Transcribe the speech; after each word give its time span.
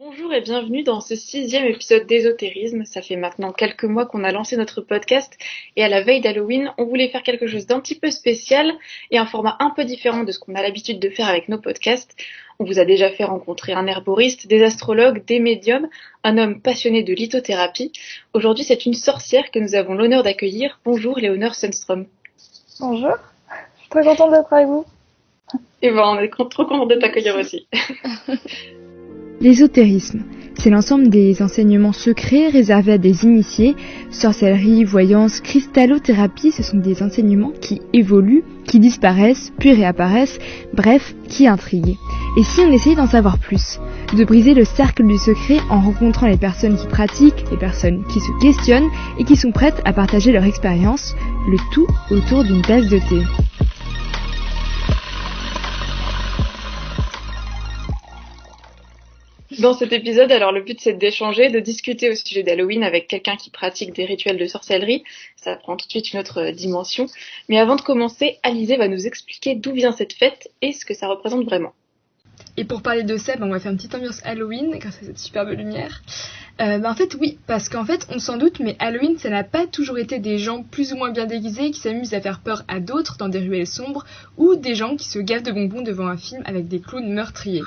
Bonjour 0.00 0.32
et 0.32 0.40
bienvenue 0.40 0.84
dans 0.84 1.00
ce 1.00 1.16
sixième 1.16 1.64
épisode 1.64 2.06
d'ésotérisme. 2.06 2.84
Ça 2.84 3.02
fait 3.02 3.16
maintenant 3.16 3.50
quelques 3.50 3.82
mois 3.82 4.06
qu'on 4.06 4.22
a 4.22 4.30
lancé 4.30 4.56
notre 4.56 4.80
podcast 4.80 5.36
et 5.74 5.82
à 5.82 5.88
la 5.88 6.02
veille 6.02 6.20
d'Halloween, 6.20 6.72
on 6.78 6.84
voulait 6.84 7.08
faire 7.08 7.24
quelque 7.24 7.48
chose 7.48 7.66
d'un 7.66 7.80
petit 7.80 7.96
peu 7.96 8.12
spécial 8.12 8.72
et 9.10 9.18
un 9.18 9.26
format 9.26 9.56
un 9.58 9.70
peu 9.70 9.84
différent 9.84 10.22
de 10.22 10.30
ce 10.30 10.38
qu'on 10.38 10.54
a 10.54 10.62
l'habitude 10.62 11.00
de 11.00 11.10
faire 11.10 11.26
avec 11.26 11.48
nos 11.48 11.58
podcasts. 11.58 12.14
On 12.60 12.64
vous 12.64 12.78
a 12.78 12.84
déjà 12.84 13.10
fait 13.10 13.24
rencontrer 13.24 13.72
un 13.72 13.88
herboriste, 13.88 14.46
des 14.46 14.62
astrologues, 14.62 15.24
des 15.24 15.40
médiums, 15.40 15.88
un 16.22 16.38
homme 16.38 16.60
passionné 16.60 17.02
de 17.02 17.12
lithothérapie. 17.12 17.90
Aujourd'hui, 18.34 18.62
c'est 18.62 18.86
une 18.86 18.94
sorcière 18.94 19.50
que 19.50 19.58
nous 19.58 19.74
avons 19.74 19.94
l'honneur 19.94 20.22
d'accueillir. 20.22 20.78
Bonjour 20.84 21.18
Léonore 21.18 21.56
Sundström. 21.56 22.06
Bonjour, 22.78 23.16
je 23.50 23.80
suis 23.80 23.88
très 23.90 24.04
contente 24.04 24.30
d'être 24.30 24.52
avec 24.52 24.68
vous. 24.68 24.84
Et 25.82 25.90
ben, 25.90 26.04
on 26.04 26.20
est 26.20 26.28
trop 26.28 26.44
contente 26.44 26.88
de 26.88 26.94
t'accueillir 26.94 27.34
aussi. 27.40 27.66
L'ésotérisme, 29.40 30.22
c'est 30.58 30.70
l'ensemble 30.70 31.08
des 31.10 31.40
enseignements 31.42 31.92
secrets 31.92 32.48
réservés 32.48 32.94
à 32.94 32.98
des 32.98 33.24
initiés. 33.24 33.76
Sorcellerie, 34.10 34.82
voyance, 34.82 35.40
cristallothérapie, 35.40 36.50
ce 36.50 36.64
sont 36.64 36.78
des 36.78 37.04
enseignements 37.04 37.52
qui 37.60 37.80
évoluent, 37.92 38.42
qui 38.64 38.80
disparaissent, 38.80 39.52
puis 39.60 39.72
réapparaissent, 39.72 40.40
bref, 40.74 41.14
qui 41.28 41.46
intriguent. 41.46 41.96
Et 42.36 42.42
si 42.42 42.60
on 42.62 42.72
essayait 42.72 42.96
d'en 42.96 43.06
savoir 43.06 43.38
plus 43.38 43.78
De 44.16 44.24
briser 44.24 44.54
le 44.54 44.64
cercle 44.64 45.06
du 45.06 45.16
secret 45.16 45.58
en 45.70 45.80
rencontrant 45.80 46.26
les 46.26 46.36
personnes 46.36 46.76
qui 46.76 46.88
pratiquent, 46.88 47.44
les 47.52 47.56
personnes 47.56 48.02
qui 48.12 48.18
se 48.18 48.40
questionnent 48.40 48.90
et 49.20 49.24
qui 49.24 49.36
sont 49.36 49.52
prêtes 49.52 49.80
à 49.84 49.92
partager 49.92 50.32
leur 50.32 50.44
expérience, 50.44 51.14
le 51.48 51.58
tout 51.72 51.86
autour 52.10 52.42
d'une 52.42 52.62
tasse 52.62 52.88
de 52.88 52.98
thé. 52.98 53.47
Dans 59.62 59.74
cet 59.74 59.92
épisode, 59.92 60.30
alors 60.30 60.52
le 60.52 60.62
but 60.62 60.78
c'est 60.80 60.92
d'échanger, 60.92 61.50
de 61.50 61.58
discuter 61.58 62.10
au 62.10 62.14
sujet 62.14 62.44
d'Halloween 62.44 62.84
avec 62.84 63.08
quelqu'un 63.08 63.36
qui 63.36 63.50
pratique 63.50 63.92
des 63.92 64.04
rituels 64.04 64.38
de 64.38 64.46
sorcellerie. 64.46 65.02
Ça 65.36 65.56
prend 65.56 65.76
tout 65.76 65.86
de 65.86 65.90
suite 65.90 66.12
une 66.12 66.20
autre 66.20 66.50
dimension. 66.50 67.06
Mais 67.48 67.58
avant 67.58 67.74
de 67.74 67.80
commencer, 67.80 68.38
Alizé 68.44 68.76
va 68.76 68.86
nous 68.86 69.06
expliquer 69.06 69.56
d'où 69.56 69.72
vient 69.72 69.90
cette 69.90 70.12
fête 70.12 70.48
et 70.62 70.72
ce 70.72 70.84
que 70.84 70.94
ça 70.94 71.08
représente 71.08 71.44
vraiment. 71.44 71.72
Et 72.56 72.64
pour 72.64 72.82
parler 72.82 73.02
de 73.02 73.16
ça, 73.16 73.34
on 73.40 73.48
va 73.48 73.58
faire 73.58 73.72
une 73.72 73.78
petite 73.78 73.96
ambiance 73.96 74.20
Halloween 74.24 74.78
grâce 74.78 75.02
à 75.02 75.06
cette 75.06 75.18
superbe 75.18 75.50
lumière. 75.50 76.02
Euh, 76.60 76.78
ben, 76.78 76.90
en 76.90 76.94
fait, 76.94 77.16
oui, 77.20 77.38
parce 77.48 77.68
qu'en 77.68 77.84
fait, 77.84 78.06
on 78.10 78.20
s'en 78.20 78.36
doute, 78.36 78.60
mais 78.60 78.76
Halloween, 78.78 79.18
ça 79.18 79.28
n'a 79.28 79.42
pas 79.42 79.66
toujours 79.66 79.98
été 79.98 80.20
des 80.20 80.38
gens 80.38 80.62
plus 80.62 80.92
ou 80.92 80.96
moins 80.96 81.10
bien 81.10 81.26
déguisés 81.26 81.72
qui 81.72 81.80
s'amusent 81.80 82.14
à 82.14 82.20
faire 82.20 82.40
peur 82.40 82.62
à 82.68 82.78
d'autres 82.78 83.16
dans 83.16 83.28
des 83.28 83.40
ruelles 83.40 83.66
sombres 83.66 84.04
ou 84.36 84.54
des 84.54 84.76
gens 84.76 84.94
qui 84.94 85.08
se 85.08 85.18
gavent 85.18 85.42
de 85.42 85.52
bonbons 85.52 85.82
devant 85.82 86.06
un 86.06 86.16
film 86.16 86.42
avec 86.46 86.68
des 86.68 86.80
clowns 86.80 87.12
meurtriers. 87.12 87.62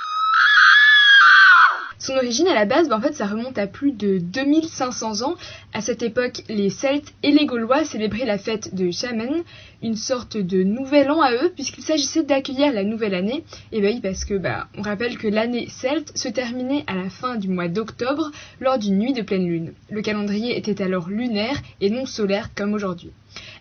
Son 2.01 2.15
origine 2.15 2.47
à 2.47 2.55
la 2.55 2.65
base, 2.65 2.89
bah, 2.89 2.97
en 2.97 3.01
fait, 3.01 3.13
ça 3.13 3.27
remonte 3.27 3.59
à 3.59 3.67
plus 3.67 3.91
de 3.91 4.17
2500 4.17 5.21
ans. 5.21 5.35
À 5.71 5.81
cette 5.81 6.01
époque, 6.01 6.41
les 6.49 6.71
Celtes 6.71 7.13
et 7.21 7.29
les 7.29 7.45
Gaulois 7.45 7.83
célébraient 7.83 8.25
la 8.25 8.39
fête 8.39 8.73
de 8.73 8.89
Shaman, 8.89 9.43
une 9.83 9.95
sorte 9.95 10.35
de 10.35 10.63
nouvel 10.63 11.11
an 11.11 11.21
à 11.21 11.31
eux, 11.31 11.51
puisqu'il 11.53 11.83
s'agissait 11.83 12.23
d'accueillir 12.23 12.73
la 12.73 12.83
nouvelle 12.83 13.13
année. 13.13 13.43
Et 13.71 13.81
bah 13.81 13.89
oui, 13.91 13.99
parce 14.01 14.25
que 14.25 14.33
bah, 14.33 14.67
on 14.79 14.81
rappelle 14.81 15.19
que 15.19 15.27
l'année 15.27 15.67
celte 15.69 16.17
se 16.17 16.27
terminait 16.27 16.85
à 16.87 16.95
la 16.95 17.11
fin 17.11 17.35
du 17.35 17.49
mois 17.49 17.67
d'octobre, 17.67 18.31
lors 18.59 18.79
d'une 18.79 18.97
nuit 18.97 19.13
de 19.13 19.21
pleine 19.21 19.45
lune. 19.45 19.73
Le 19.91 20.01
calendrier 20.01 20.57
était 20.57 20.81
alors 20.81 21.07
lunaire 21.07 21.61
et 21.81 21.91
non 21.91 22.07
solaire 22.07 22.49
comme 22.55 22.73
aujourd'hui. 22.73 23.11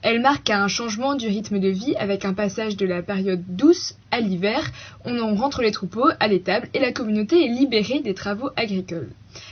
Elle 0.02 0.20
marque 0.20 0.50
un 0.50 0.68
changement 0.68 1.14
du 1.14 1.28
rythme 1.28 1.58
de 1.58 1.68
vie 1.68 1.94
avec 1.96 2.24
un 2.24 2.32
passage 2.32 2.76
de 2.76 2.86
la 2.86 3.02
période 3.02 3.42
douce 3.48 3.96
à 4.10 4.20
l'hiver. 4.20 4.70
On 5.04 5.18
en 5.18 5.34
rentre 5.34 5.62
les 5.62 5.72
troupeaux 5.72 6.08
à 6.18 6.28
l'étable 6.28 6.68
et 6.72 6.78
la 6.78 6.92
communauté 6.92 7.44
est 7.44 7.48
libérée 7.48 8.00
des 8.00 8.14
travaux 8.14 8.50
agricoles. 8.56 9.10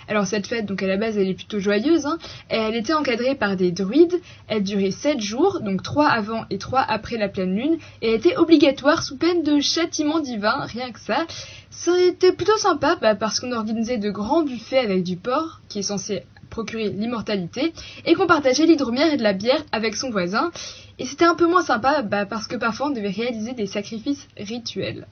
Alors 0.09 0.27
cette 0.27 0.47
fête, 0.47 0.67
donc 0.67 0.83
à 0.83 0.87
la 0.87 0.97
base, 0.97 1.19
elle 1.19 1.29
est 1.29 1.35
plutôt 1.35 1.61
joyeuse. 1.61 2.07
Hein, 2.07 2.19
elle 2.49 2.75
était 2.75 2.95
encadrée 2.95 3.35
par 3.35 3.57
des 3.57 3.71
druides. 3.71 4.21
Elle 4.49 4.63
durait 4.63 4.91
7 4.91 5.21
jours, 5.21 5.61
donc 5.61 5.83
3 5.83 6.07
avant 6.07 6.45
et 6.51 6.59
3 6.59 6.81
après 6.81 7.17
la 7.17 7.28
pleine 7.28 7.55
lune, 7.55 7.78
et 8.03 8.15
était 8.15 8.37
obligatoire 8.37 9.03
sous 9.03 9.17
peine 9.17 9.43
de 9.43 9.61
châtiment 9.61 10.21
divin, 10.21 10.65
rien 10.65 10.91
que 10.91 11.01
ça. 11.01 11.27
Ça 11.71 11.93
était 12.01 12.33
plutôt 12.33 12.57
sympa 12.57 12.97
bah, 13.01 13.15
parce 13.15 13.39
qu'on 13.39 13.53
organisait 13.53 13.99
de 13.99 14.11
grands 14.11 14.43
buffets 14.43 14.78
avec 14.78 15.05
du 15.05 15.17
porc, 15.17 15.61
qui 15.69 15.81
est 15.81 15.83
censé 15.83 16.25
procurer 16.48 16.91
l'immortalité, 16.91 17.72
et 18.04 18.14
qu'on 18.14 18.26
partageait 18.26 18.66
l'hydromière 18.66 19.12
et 19.12 19.16
de 19.16 19.22
la 19.22 19.32
bière 19.32 19.64
avec 19.72 19.97
son 19.97 20.10
voisin. 20.10 20.50
Et 20.98 21.06
c'était 21.06 21.25
un 21.25 21.34
peu 21.34 21.47
moins 21.47 21.62
sympa 21.62 22.03
bah, 22.03 22.26
parce 22.26 22.47
que 22.47 22.56
parfois 22.56 22.88
on 22.88 22.91
devait 22.91 23.10
réaliser 23.10 23.53
des 23.53 23.66
sacrifices 23.66 24.26
rituels. 24.36 25.06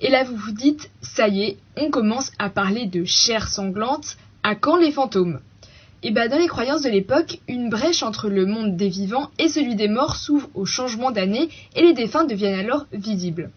Et 0.00 0.10
là 0.10 0.24
vous 0.24 0.36
vous 0.36 0.52
dites, 0.52 0.90
ça 1.02 1.28
y 1.28 1.42
est, 1.42 1.56
on 1.76 1.90
commence 1.90 2.30
à 2.38 2.50
parler 2.50 2.86
de 2.86 3.04
chair 3.04 3.48
sanglante, 3.48 4.16
à 4.42 4.54
quand 4.54 4.76
les 4.76 4.92
fantômes? 4.92 5.40
Et 6.04 6.12
bah 6.12 6.28
dans 6.28 6.38
les 6.38 6.46
croyances 6.46 6.82
de 6.82 6.90
l'époque, 6.90 7.40
une 7.48 7.70
brèche 7.70 8.04
entre 8.04 8.28
le 8.28 8.46
monde 8.46 8.76
des 8.76 8.88
vivants 8.88 9.30
et 9.40 9.48
celui 9.48 9.74
des 9.74 9.88
morts 9.88 10.14
s'ouvre 10.14 10.48
au 10.54 10.64
changement 10.64 11.10
d'année 11.10 11.48
et 11.74 11.82
les 11.82 11.92
défunts 11.92 12.24
deviennent 12.24 12.60
alors 12.60 12.86
visibles. 12.92 13.50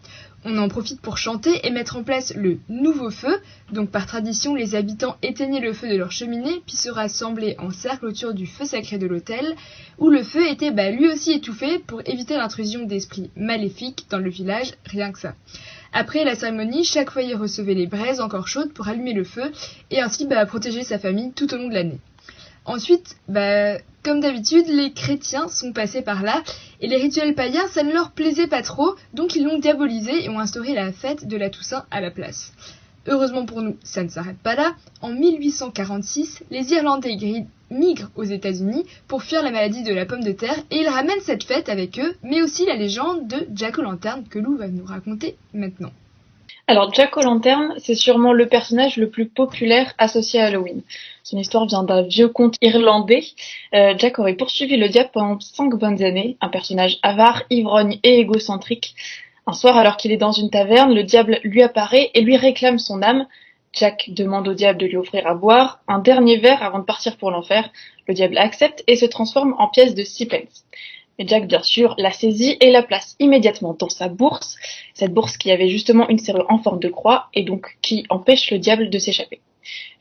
On 0.44 0.58
en 0.58 0.70
profite 0.70 1.02
pour 1.02 1.20
chanter 1.20 1.66
et 1.66 1.70
mettre 1.70 1.98
en 1.98 2.04
place 2.04 2.34
le 2.36 2.58
nouveau 2.68 3.12
feu. 3.12 3.40
Donc 3.72 3.92
par 3.92 4.08
tradition, 4.08 4.56
les 4.56 4.74
habitants 4.74 5.16
éteignaient 5.22 5.60
le 5.60 5.74
feu 5.74 5.88
de 5.88 5.96
leur 5.96 6.12
cheminée, 6.12 6.62
puis 6.66 6.76
se 6.76 6.90
rassemblaient 6.90 7.56
en 7.60 7.70
cercle 7.70 8.08
autour 8.08 8.34
du 8.34 8.48
feu 8.48 8.66
sacré 8.66 8.98
de 8.98 9.06
l'hôtel, 9.06 9.56
où 10.00 10.10
le 10.10 10.24
feu 10.24 10.50
était 10.50 10.72
bah, 10.72 10.90
lui 10.90 11.08
aussi 11.08 11.32
étouffé 11.32 11.78
pour 11.78 12.02
éviter 12.06 12.36
l'intrusion 12.36 12.86
d'esprits 12.86 13.30
maléfiques 13.36 14.06
dans 14.10 14.18
le 14.18 14.32
village, 14.32 14.74
rien 14.86 15.12
que 15.12 15.20
ça. 15.20 15.36
Après 15.94 16.24
la 16.24 16.36
cérémonie, 16.36 16.86
chaque 16.86 17.12
foyer 17.12 17.36
recevait 17.36 17.76
les 17.76 17.88
braises 17.88 18.22
encore 18.22 18.48
chaudes 18.48 18.74
pour 18.74 18.88
allumer 18.88 19.14
le 19.14 19.26
feu 19.26 19.52
et 19.92 20.02
ainsi 20.02 20.26
bah, 20.26 20.46
protéger 20.48 20.84
sa 20.84 20.98
famille 20.98 21.34
tout 21.34 21.54
au 21.54 21.58
long 21.58 21.68
de 21.68 21.74
l'année. 21.76 22.00
Ensuite, 22.66 23.18
bah, 23.28 23.78
comme 24.04 24.20
d'habitude, 24.20 24.68
les 24.68 24.94
chrétiens 24.94 25.48
sont 25.48 25.74
passés 25.74 26.02
par 26.02 26.24
là, 26.24 26.42
et 26.82 26.88
les 26.88 26.98
rituels 26.98 27.36
païens, 27.36 27.68
ça 27.68 27.84
ne 27.84 27.94
leur 27.94 28.12
plaisait 28.12 28.48
pas 28.48 28.64
trop, 28.64 28.96
donc 29.14 29.36
ils 29.36 29.44
l'ont 29.44 29.60
diabolisé 29.60 30.26
et 30.26 30.30
ont 30.30 30.40
instauré 30.40 30.74
la 30.74 30.92
fête 30.92 31.28
de 31.28 31.38
la 31.38 31.50
Toussaint 31.50 31.86
à 31.92 32.02
la 32.02 32.12
place. 32.12 32.54
Heureusement 33.08 33.46
pour 33.46 33.62
nous, 33.62 33.78
ça 33.84 34.04
ne 34.04 34.10
s'arrête 34.10 34.38
pas 34.38 34.56
là. 34.56 34.76
En 35.02 35.10
1846, 35.10 36.44
les 36.52 36.74
Irlandais 36.74 37.18
migrent 37.72 38.12
aux 38.16 38.24
États-Unis 38.24 38.86
pour 39.08 39.24
fuir 39.24 39.42
la 39.42 39.52
maladie 39.52 39.84
de 39.84 39.94
la 39.94 40.06
pomme 40.06 40.24
de 40.24 40.32
terre 40.32 40.60
et 40.70 40.78
ils 40.78 40.88
ramènent 40.88 41.22
cette 41.22 41.44
fête 41.44 41.70
avec 41.70 42.00
eux, 42.00 42.16
mais 42.24 42.42
aussi 42.42 42.66
la 42.66 42.76
légende 42.76 43.28
de 43.28 43.48
Jack 43.54 43.78
O'Lantern 43.78 44.24
que 44.28 44.40
Lou 44.40 44.58
va 44.58 44.68
nous 44.68 44.86
raconter 44.86 45.36
maintenant. 45.54 45.92
Alors 46.72 46.94
Jack 46.94 47.18
O'Lantern, 47.18 47.74
c'est 47.80 47.96
sûrement 47.96 48.32
le 48.32 48.48
personnage 48.48 48.96
le 48.96 49.10
plus 49.10 49.28
populaire 49.28 49.94
associé 49.98 50.40
à 50.40 50.46
Halloween. 50.46 50.84
Son 51.22 51.38
histoire 51.38 51.66
vient 51.66 51.84
d'un 51.84 52.04
vieux 52.04 52.30
conte 52.30 52.56
irlandais. 52.62 53.26
Euh, 53.74 53.94
Jack 53.98 54.20
aurait 54.20 54.36
poursuivi 54.36 54.78
le 54.78 54.88
diable 54.88 55.10
pendant 55.12 55.38
cinq 55.42 55.76
bonnes 55.76 56.02
années, 56.02 56.38
un 56.40 56.48
personnage 56.48 56.98
avare, 57.04 57.44
ivrogne 57.50 58.00
et 58.04 58.20
égocentrique. 58.20 58.96
Un 59.48 59.52
soir, 59.52 59.76
alors 59.76 59.98
qu'il 59.98 60.14
est 60.14 60.18
dans 60.18 60.32
une 60.32 60.50
taverne, 60.50 60.94
le 60.94 61.04
diable 61.04 61.42
lui 61.44 61.62
apparaît 61.62 62.10
et 62.14 62.22
lui 62.22 62.38
réclame 62.38 62.80
son 62.80 63.02
âme. 63.02 63.28
Jack 63.74 64.06
demande 64.08 64.48
au 64.48 64.54
diable 64.54 64.80
de 64.80 64.86
lui 64.86 64.96
offrir 64.96 65.28
à 65.28 65.34
boire 65.34 65.82
un 65.90 66.00
dernier 66.00 66.38
verre 66.38 66.64
avant 66.64 66.80
de 66.80 66.86
partir 66.86 67.18
pour 67.18 67.32
l'enfer. 67.32 67.70
Le 68.08 68.14
diable 68.14 68.38
accepte 68.38 68.82
et 68.88 68.96
se 68.96 69.06
transforme 69.06 69.56
en 69.58 69.68
pièce 69.68 69.94
de 69.94 70.06
six 70.06 70.26
pence. 70.26 70.64
Et 71.20 71.28
Jack, 71.28 71.48
bien 71.48 71.62
sûr, 71.62 71.96
la 71.98 72.12
saisit 72.12 72.58
et 72.62 72.72
la 72.72 72.84
place 72.84 73.16
immédiatement 73.20 73.76
dans 73.78 73.90
sa 73.90 74.08
bourse, 74.08 74.56
cette 74.94 75.14
bourse 75.14 75.38
qui 75.38 75.52
avait 75.52 75.70
justement 75.70 76.10
une 76.10 76.18
serrure 76.18 76.46
en 76.50 76.58
forme 76.58 76.80
de 76.80 76.90
croix 76.90 77.28
et 77.34 77.44
donc 77.44 77.78
qui 77.82 78.06
empêche 78.10 78.50
le 78.52 78.60
diable 78.60 78.90
de 78.90 78.98
s'échapper. 78.98 79.42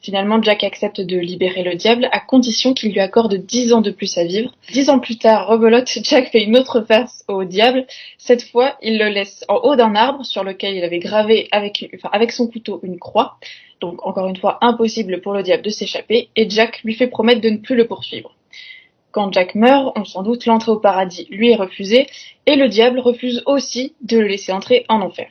Finalement, 0.01 0.43
Jack 0.43 0.65
accepte 0.65 1.01
de 1.01 1.19
libérer 1.19 1.63
le 1.63 1.75
diable 1.75 2.09
à 2.11 2.21
condition 2.21 2.73
qu'il 2.73 2.93
lui 2.93 3.01
accorde 3.01 3.35
dix 3.35 3.75
ans 3.75 3.83
de 3.83 3.91
plus 3.91 4.17
à 4.17 4.25
vivre. 4.25 4.51
Dix 4.73 4.89
ans 4.89 4.99
plus 4.99 5.19
tard, 5.19 5.47
rebelote, 5.47 5.91
Jack 6.05 6.31
fait 6.31 6.43
une 6.43 6.57
autre 6.57 6.81
face 6.83 7.23
au 7.29 7.45
diable. 7.45 7.87
Cette 8.17 8.43
fois, 8.43 8.77
il 8.81 8.99
le 8.99 9.09
laisse 9.09 9.45
en 9.49 9.57
haut 9.57 9.77
d'un 9.77 9.95
arbre 9.95 10.25
sur 10.25 10.43
lequel 10.43 10.75
il 10.75 10.85
avait 10.85 11.01
gravé 11.01 11.49
avec 11.53 12.33
son 12.33 12.47
couteau 12.47 12.81
une 12.83 12.99
croix. 12.99 13.37
Donc, 13.81 14.07
encore 14.07 14.29
une 14.29 14.37
fois, 14.37 14.59
impossible 14.63 15.21
pour 15.21 15.35
le 15.35 15.43
diable 15.43 15.63
de 15.63 15.71
s'échapper 15.71 16.29
et 16.35 16.49
Jack 16.49 16.81
lui 16.83 16.95
fait 16.95 17.07
promettre 17.07 17.43
de 17.43 17.51
ne 17.51 17.59
plus 17.59 17.77
le 17.77 17.87
poursuivre. 17.87 18.35
Quand 19.13 19.33
Jack 19.33 19.55
meurt, 19.55 19.93
on 19.97 20.05
s'en 20.05 20.23
doute, 20.23 20.47
l'entrée 20.47 20.73
au 20.73 20.79
paradis 20.79 21.27
lui 21.31 21.51
est 21.51 21.57
refusée, 21.57 22.07
et 22.47 22.57
le 22.57 22.69
diable 22.69 23.01
refuse 23.01 23.43
aussi 23.47 23.95
de 24.03 24.19
le 24.19 24.29
laisser 24.29 24.53
entrer 24.53 24.85
en 24.89 25.01
enfer. 25.01 25.29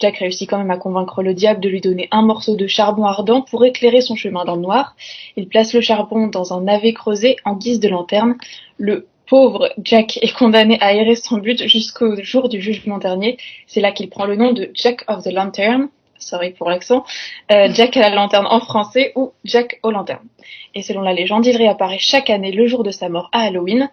Jack 0.00 0.18
réussit 0.18 0.50
quand 0.50 0.58
même 0.58 0.72
à 0.72 0.78
convaincre 0.78 1.22
le 1.22 1.32
diable 1.32 1.60
de 1.60 1.68
lui 1.68 1.80
donner 1.80 2.08
un 2.10 2.22
morceau 2.22 2.56
de 2.56 2.66
charbon 2.66 3.04
ardent 3.04 3.42
pour 3.42 3.64
éclairer 3.64 4.00
son 4.00 4.16
chemin 4.16 4.44
dans 4.44 4.56
le 4.56 4.62
noir. 4.62 4.96
Il 5.36 5.46
place 5.46 5.72
le 5.74 5.80
charbon 5.80 6.26
dans 6.26 6.52
un 6.52 6.62
navet 6.62 6.92
creusé 6.92 7.36
en 7.44 7.54
guise 7.54 7.78
de 7.78 7.88
lanterne. 7.88 8.36
Le 8.78 9.06
pauvre 9.28 9.70
Jack 9.82 10.18
est 10.20 10.36
condamné 10.36 10.76
à 10.80 10.92
errer 10.92 11.14
son 11.14 11.38
but 11.38 11.68
jusqu'au 11.68 12.20
jour 12.20 12.48
du 12.48 12.60
jugement 12.60 12.98
dernier. 12.98 13.38
C'est 13.68 13.80
là 13.80 13.92
qu'il 13.92 14.10
prend 14.10 14.26
le 14.26 14.34
nom 14.34 14.52
de 14.52 14.70
Jack 14.74 15.04
of 15.06 15.22
the 15.22 15.32
Lantern, 15.32 15.88
sorry 16.22 16.50
pour 16.50 16.70
l'accent, 16.70 17.04
euh, 17.50 17.68
Jack 17.72 17.96
à 17.96 18.00
la 18.00 18.10
lanterne 18.10 18.46
en 18.46 18.60
français 18.60 19.12
ou 19.16 19.32
Jack 19.44 19.78
aux 19.82 19.90
lanternes. 19.90 20.26
Et 20.74 20.82
selon 20.82 21.02
la 21.02 21.12
légende, 21.12 21.46
il 21.46 21.56
réapparaît 21.56 21.98
chaque 21.98 22.30
année 22.30 22.52
le 22.52 22.66
jour 22.66 22.82
de 22.82 22.90
sa 22.90 23.08
mort 23.08 23.28
à 23.32 23.42
Halloween. 23.42 23.90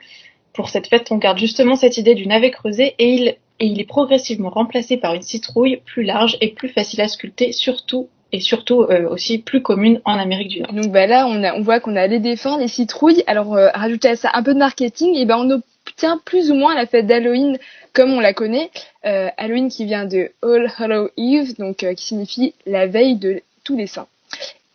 Pour 0.54 0.70
cette 0.70 0.88
fête, 0.88 1.12
on 1.12 1.18
garde 1.18 1.38
justement 1.38 1.76
cette 1.76 1.98
idée 1.98 2.16
du 2.16 2.28
navet 2.28 2.52
creusé 2.52 2.96
et 2.98 3.38
il, 3.60 3.80
est 3.80 3.88
progressivement 3.88 4.50
remplacé 4.50 4.98
par 4.98 5.14
une 5.14 5.22
citrouille 5.22 5.82
plus 5.86 6.04
large 6.04 6.38
et 6.42 6.50
plus 6.50 6.70
facile 6.70 7.02
à 7.02 7.08
sculpter, 7.08 7.52
surtout 7.52 8.10
et 8.32 8.40
surtout 8.40 8.86
aussi 9.10 9.40
plus 9.40 9.62
commune 9.62 10.02
en 10.06 10.14
Amérique 10.20 10.50
du 10.50 10.62
Nord. 10.62 10.74
Donc 10.74 10.92
bah 10.92 11.08
là, 11.08 11.28
on, 11.28 11.62
voit 11.62 11.80
qu'on 11.80 11.96
a 11.96 12.06
les 12.06 12.20
défunts, 12.20 12.60
les 12.60 12.68
citrouilles. 12.68 13.24
Alors 13.26 13.58
rajouter 13.74 14.10
à 14.10 14.16
ça 14.16 14.30
un 14.34 14.44
peu 14.44 14.54
de 14.54 14.60
marketing, 14.60 15.16
et 15.16 15.26
ben 15.26 15.38
on 15.40 15.62
obtient 16.00 16.22
plus 16.24 16.52
ou 16.52 16.56
moins 16.56 16.76
la 16.76 16.86
fête 16.86 17.08
d'Halloween 17.08 17.58
comme 17.94 18.14
on 18.14 18.20
la 18.20 18.34
connaît. 18.34 18.70
Halloween 19.04 19.70
qui 19.70 19.86
vient 19.86 20.06
de 20.06 20.32
All 20.42 20.72
Hallow 20.78 21.10
Eve, 21.18 21.58
donc 21.58 21.78
qui 21.78 22.06
signifie 22.06 22.54
la 22.66 22.88
veille 22.88 23.16
de 23.16 23.42
tous 23.64 23.76
les 23.76 23.88
saints. 23.88 24.08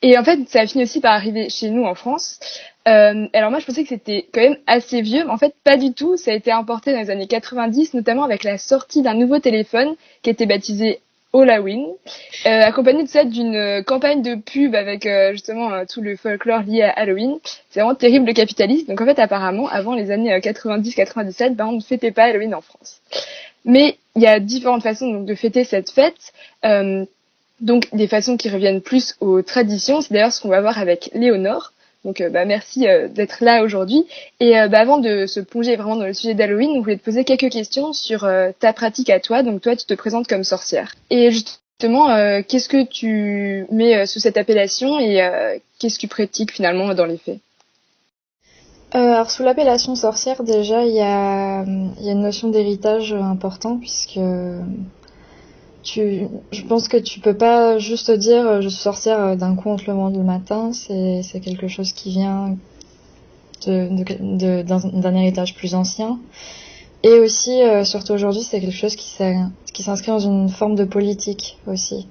Et 0.02 0.18
en 0.18 0.22
fait, 0.22 0.38
ça 0.50 0.60
a 0.60 0.66
fini 0.66 0.84
aussi 0.84 1.00
par 1.00 1.12
arriver 1.14 1.48
chez 1.48 1.70
nous 1.70 1.84
en 1.84 1.94
France. 1.94 2.38
Euh, 2.86 3.26
alors 3.32 3.50
moi, 3.50 3.58
je 3.58 3.64
pensais 3.64 3.84
que 3.84 3.88
c'était 3.88 4.26
quand 4.34 4.42
même 4.42 4.58
assez 4.66 5.00
vieux, 5.00 5.24
mais 5.24 5.30
en 5.30 5.38
fait, 5.38 5.54
pas 5.64 5.78
du 5.78 5.94
tout. 5.94 6.18
Ça 6.18 6.32
a 6.32 6.34
été 6.34 6.52
importé 6.52 6.92
dans 6.92 7.00
les 7.00 7.08
années 7.08 7.26
90, 7.26 7.94
notamment 7.94 8.24
avec 8.24 8.44
la 8.44 8.58
sortie 8.58 9.00
d'un 9.00 9.14
nouveau 9.14 9.38
téléphone 9.38 9.94
qui 10.22 10.28
était 10.28 10.44
baptisé 10.44 11.00
Halloween, 11.42 11.86
euh, 12.46 12.60
accompagné 12.62 13.02
de 13.02 13.08
ça 13.08 13.25
d'une 13.25 13.82
campagne 13.84 14.22
de 14.22 14.36
pub 14.36 14.75
avec 14.75 15.04
euh, 15.06 15.32
justement 15.32 15.72
euh, 15.72 15.84
tout 15.88 16.00
le 16.00 16.16
folklore 16.16 16.62
lié 16.62 16.82
à 16.82 16.90
Halloween. 16.90 17.38
C'est 17.70 17.81
vraiment 17.81 17.94
terrible 17.94 18.26
le 18.26 18.32
capitalisme. 18.32 18.86
Donc 18.86 19.00
en 19.00 19.04
fait, 19.04 19.19
apparemment, 19.19 19.69
avant 19.69 19.94
les 19.94 20.10
années 20.10 20.38
90-97, 20.38 21.54
ben, 21.54 21.66
on 21.66 21.72
ne 21.72 21.81
fêtait 21.81 22.12
pas 22.12 22.25
Halloween 22.25 22.54
en 22.54 22.60
France. 22.60 23.00
Mais 23.64 23.98
il 24.16 24.22
y 24.22 24.26
a 24.26 24.38
différentes 24.40 24.82
façons 24.82 25.10
donc, 25.10 25.26
de 25.26 25.34
fêter 25.34 25.64
cette 25.64 25.90
fête. 25.90 26.32
donc 27.60 27.88
des 27.92 28.08
façons 28.08 28.36
qui 28.36 28.48
reviennent 28.48 28.81
plus 28.81 29.16
aux 29.20 29.42
traditions. 29.42 30.00
C'est 30.00 30.12
d'ailleurs 30.12 30.32
ce 30.32 30.40
qu'on 30.40 30.48
va 30.48 30.60
voir 30.60 30.78
avec 30.78 31.10
Léonore. 31.14 31.73
Donc 32.04 32.20
euh, 32.20 32.28
bah, 32.28 32.44
merci 32.44 32.86
euh, 32.86 33.08
d'être 33.08 33.42
là 33.42 33.62
aujourd'hui. 33.62 34.06
Et 34.40 34.58
euh, 34.58 34.68
bah, 34.68 34.80
avant 34.80 34.98
de 34.98 35.26
se 35.26 35.40
plonger 35.40 35.76
vraiment 35.76 35.96
dans 35.96 36.06
le 36.06 36.14
sujet 36.14 36.34
d'Halloween, 36.34 36.70
on 36.70 36.80
voulait 36.80 36.98
te 36.98 37.04
poser 37.04 37.24
quelques 37.24 37.50
questions 37.50 37.92
sur 37.92 38.28
ta 38.58 38.72
pratique 38.72 39.10
à 39.10 39.20
toi. 39.20 39.42
Donc 39.42 39.62
toi, 39.62 39.74
tu 39.76 39.86
te 39.86 39.94
présentes 39.94 40.28
comme 40.28 40.44
sorcière. 40.44 40.94
Et 41.10 41.30
justement, 41.30 42.42
qu'est-ce 42.42 42.68
que 42.68 42.84
tu 42.84 43.66
mets 43.70 44.06
sous 44.06 44.20
cette 44.20 44.36
appellation 44.36 44.98
et 45.00 45.60
qu'est-ce 45.78 45.96
que 45.96 46.00
tu 46.00 46.08
pratiques 46.08 46.52
finalement 46.52 46.94
dans 46.94 47.06
les 47.06 47.18
faits? 47.18 47.38
Alors 48.92 49.30
sous 49.30 49.42
l'appellation 49.42 49.96
sorcière 49.96 50.44
déjà 50.44 50.84
il 50.84 50.94
y 50.94 51.00
a, 51.00 51.64
y 52.00 52.08
a 52.08 52.12
une 52.12 52.20
notion 52.20 52.48
d'héritage 52.48 53.12
important 53.12 53.76
puisque 53.76 54.20
tu, 55.84 56.28
je 56.50 56.62
pense 56.62 56.88
que 56.88 56.96
tu 56.96 57.20
peux 57.20 57.36
pas 57.36 57.78
juste 57.78 58.10
dire 58.10 58.46
euh, 58.46 58.60
je 58.62 58.69
suis 58.69 58.82
sorcière 58.82 59.20
euh, 59.20 59.36
d'un 59.36 59.54
coup 59.54 59.69
entre 59.69 59.84
le 59.86 59.94
monde 59.94 60.16
le 60.16 60.25
matin. 60.25 60.72
C'est, 60.72 61.22
quelque 61.40 61.69
chose 61.69 61.92
qui 61.92 62.10
vient 62.10 62.56
d'un, 63.66 65.14
héritage 65.14 65.54
plus 65.54 65.75
ancien. 65.75 66.19
Et 67.02 67.20
aussi, 67.20 67.62
euh, 67.62 67.84
surtout 67.84 68.14
aujourd'hui, 68.14 68.42
c'est 68.42 68.60
quelque 68.60 68.75
chose 68.75 68.96
qui, 68.96 69.19
qui 69.75 69.82
s'inscrit 69.82 70.10
dans 70.10 70.19
une 70.19 70.48
forme 70.48 70.75
de 70.75 70.84
politique 70.84 71.58
aussi. 71.66 72.08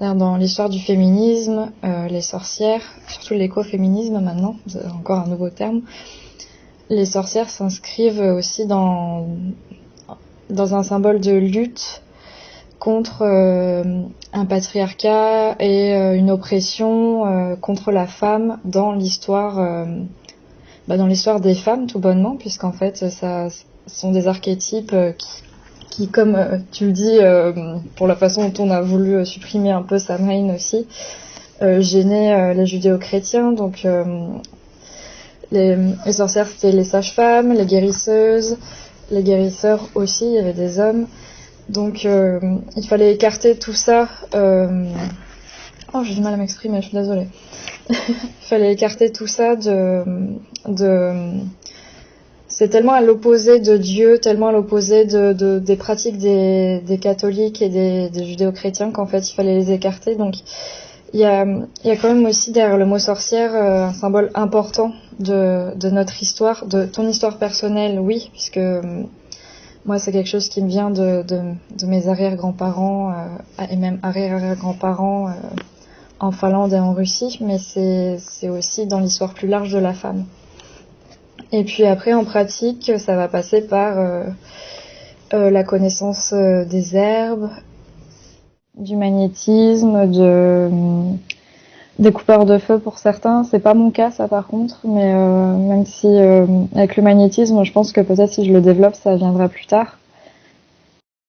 Dans 0.00 0.36
l'histoire 0.36 0.68
du 0.68 0.78
féminisme, 0.78 1.72
les 2.08 2.20
sorcières, 2.20 2.82
surtout 3.08 3.34
l'écoféminisme 3.34 4.20
maintenant, 4.20 4.54
c'est 4.68 4.86
encore 4.86 5.18
un 5.18 5.26
nouveau 5.26 5.50
terme, 5.50 5.82
les 6.88 7.04
sorcières 7.04 7.50
s'inscrivent 7.50 8.20
aussi 8.20 8.64
dans, 8.66 9.26
dans 10.50 10.76
un 10.76 10.84
symbole 10.84 11.20
de 11.20 11.32
lutte 11.32 12.02
contre 12.88 13.20
euh, 13.20 13.84
un 14.32 14.46
patriarcat 14.46 15.56
et 15.60 15.94
euh, 15.94 16.16
une 16.16 16.30
oppression 16.30 17.26
euh, 17.26 17.54
contre 17.54 17.92
la 17.92 18.06
femme 18.06 18.58
dans 18.64 18.92
l'histoire 18.92 19.86
bah, 20.88 20.96
dans 20.96 21.06
l'histoire 21.06 21.38
des 21.38 21.54
femmes 21.54 21.86
tout 21.86 21.98
bonnement 21.98 22.36
puisqu'en 22.36 22.72
fait 22.72 23.10
ça 23.10 23.48
sont 23.86 24.10
des 24.10 24.26
archétypes 24.26 24.96
qui, 25.90 26.08
comme 26.08 26.34
tu 26.72 26.86
le 26.86 26.92
dis 26.92 27.18
pour 27.96 28.06
la 28.06 28.16
façon 28.16 28.48
dont 28.48 28.64
on 28.64 28.70
a 28.70 28.80
voulu 28.80 29.26
supprimer 29.26 29.70
un 29.70 29.82
peu 29.82 29.98
Samhain 29.98 30.54
aussi 30.54 30.86
gênaient 31.60 32.54
les 32.54 32.64
judéo-chrétiens 32.64 33.52
donc 33.52 33.86
les 35.52 36.12
sorcières 36.12 36.48
c'était 36.48 36.72
les 36.74 36.84
sages-femmes 36.84 37.52
les 37.52 37.66
guérisseuses 37.66 38.56
les 39.10 39.22
guérisseurs 39.22 39.90
aussi 39.94 40.24
il 40.24 40.32
y 40.32 40.38
avait 40.38 40.54
des 40.54 40.80
hommes 40.80 41.06
donc 41.68 42.06
euh, 42.06 42.40
il 42.76 42.86
fallait 42.86 43.12
écarter 43.12 43.56
tout 43.56 43.74
ça. 43.74 44.08
Euh... 44.34 44.90
Oh, 45.94 46.02
j'ai 46.04 46.14
du 46.14 46.20
mal 46.20 46.34
à 46.34 46.36
m'exprimer, 46.36 46.80
je 46.80 46.88
suis 46.88 46.96
désolée. 46.96 47.28
il 47.90 48.14
fallait 48.40 48.72
écarter 48.72 49.10
tout 49.10 49.26
ça 49.26 49.56
de, 49.56 50.02
de... 50.66 51.12
c'est 52.46 52.68
tellement 52.68 52.92
à 52.92 53.00
l'opposé 53.00 53.58
de 53.60 53.76
Dieu, 53.76 54.18
tellement 54.18 54.48
à 54.48 54.52
l'opposé 54.52 55.06
de, 55.06 55.32
de, 55.32 55.58
des 55.58 55.76
pratiques 55.76 56.18
des, 56.18 56.98
catholiques 57.00 57.62
et 57.62 57.68
des, 57.68 58.24
judéo-chrétiens 58.24 58.90
qu'en 58.90 59.06
fait 59.06 59.30
il 59.30 59.34
fallait 59.34 59.56
les 59.56 59.72
écarter. 59.72 60.14
Donc 60.14 60.34
il 61.14 61.20
y 61.20 61.24
a, 61.24 61.44
il 61.44 61.88
y 61.88 61.90
a 61.90 61.96
quand 61.96 62.12
même 62.12 62.26
aussi 62.26 62.52
derrière 62.52 62.76
le 62.76 62.84
mot 62.84 62.98
sorcière 62.98 63.54
euh, 63.54 63.86
un 63.86 63.92
symbole 63.94 64.30
important 64.34 64.92
de, 65.18 65.74
de 65.74 65.88
notre 65.88 66.22
histoire, 66.22 66.66
de 66.66 66.84
ton 66.84 67.08
histoire 67.08 67.38
personnelle, 67.38 67.98
oui, 67.98 68.28
puisque 68.32 68.60
moi, 69.88 69.98
c'est 69.98 70.12
quelque 70.12 70.28
chose 70.28 70.50
qui 70.50 70.60
me 70.62 70.68
vient 70.68 70.90
de, 70.90 71.24
mes 71.86 72.08
arrière-grands-parents 72.08 73.10
euh, 73.10 73.64
et 73.70 73.76
même 73.76 73.98
arrière-arrière-grands-parents 74.02 75.28
euh, 75.28 75.32
en 76.20 76.30
Finlande 76.30 76.74
et 76.74 76.78
en 76.78 76.92
Russie, 76.92 77.38
mais 77.40 77.56
c'est 77.58 78.50
aussi 78.50 78.86
dans 78.86 79.00
l'histoire 79.00 79.32
plus 79.32 79.48
large 79.48 79.72
de 79.72 79.78
la 79.78 79.94
femme. 79.94 80.26
Et 81.52 81.64
puis 81.64 81.86
après, 81.86 82.12
en 82.12 82.26
pratique, 82.26 82.92
ça 82.98 83.16
va 83.16 83.28
passer 83.28 83.62
par 83.62 83.96
euh, 83.98 84.24
la 85.32 85.64
connaissance 85.64 86.34
des 86.34 86.94
herbes, 86.94 87.48
du 88.76 88.94
magnétisme, 88.94 90.10
de 90.10 90.68
des 91.98 92.12
coupeurs 92.12 92.46
de 92.46 92.58
feu 92.58 92.78
pour 92.78 92.98
certains. 92.98 93.44
C'est 93.44 93.58
pas 93.58 93.74
mon 93.74 93.90
cas, 93.90 94.10
ça 94.10 94.28
par 94.28 94.46
contre, 94.46 94.78
mais 94.84 95.12
euh, 95.14 95.56
même 95.56 95.84
si 95.84 96.06
euh, 96.06 96.46
avec 96.74 96.96
le 96.96 97.02
magnétisme, 97.02 97.62
je 97.64 97.72
pense 97.72 97.92
que 97.92 98.00
peut-être 98.00 98.32
si 98.32 98.44
je 98.44 98.52
le 98.52 98.60
développe, 98.60 98.94
ça 98.94 99.16
viendra 99.16 99.48
plus 99.48 99.66
tard. 99.66 99.98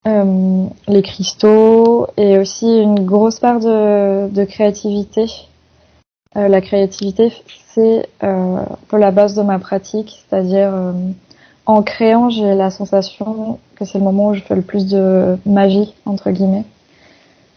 Euh, 0.06 0.64
les 0.88 1.02
cristaux 1.02 2.06
et 2.16 2.38
aussi 2.38 2.66
une 2.66 3.04
grosse 3.04 3.38
part 3.38 3.60
de, 3.60 4.28
de 4.28 4.44
créativité. 4.44 5.26
la 6.34 6.60
créativité, 6.60 7.32
c'est 7.74 8.08
un 8.22 8.64
peu 8.88 8.96
la 8.96 9.10
base 9.10 9.34
de 9.34 9.42
ma 9.42 9.58
pratique, 9.58 10.24
c'est-à-dire 10.28 10.72
en 11.66 11.82
créant, 11.82 12.30
j'ai 12.30 12.54
la 12.54 12.70
sensation 12.70 13.58
que 13.76 13.84
c'est 13.84 13.98
le 13.98 14.04
moment 14.04 14.28
où 14.28 14.34
je 14.34 14.40
fais 14.40 14.54
le 14.54 14.62
plus 14.62 14.86
de 14.86 15.36
magie 15.44 15.92
entre 16.06 16.30
guillemets, 16.30 16.64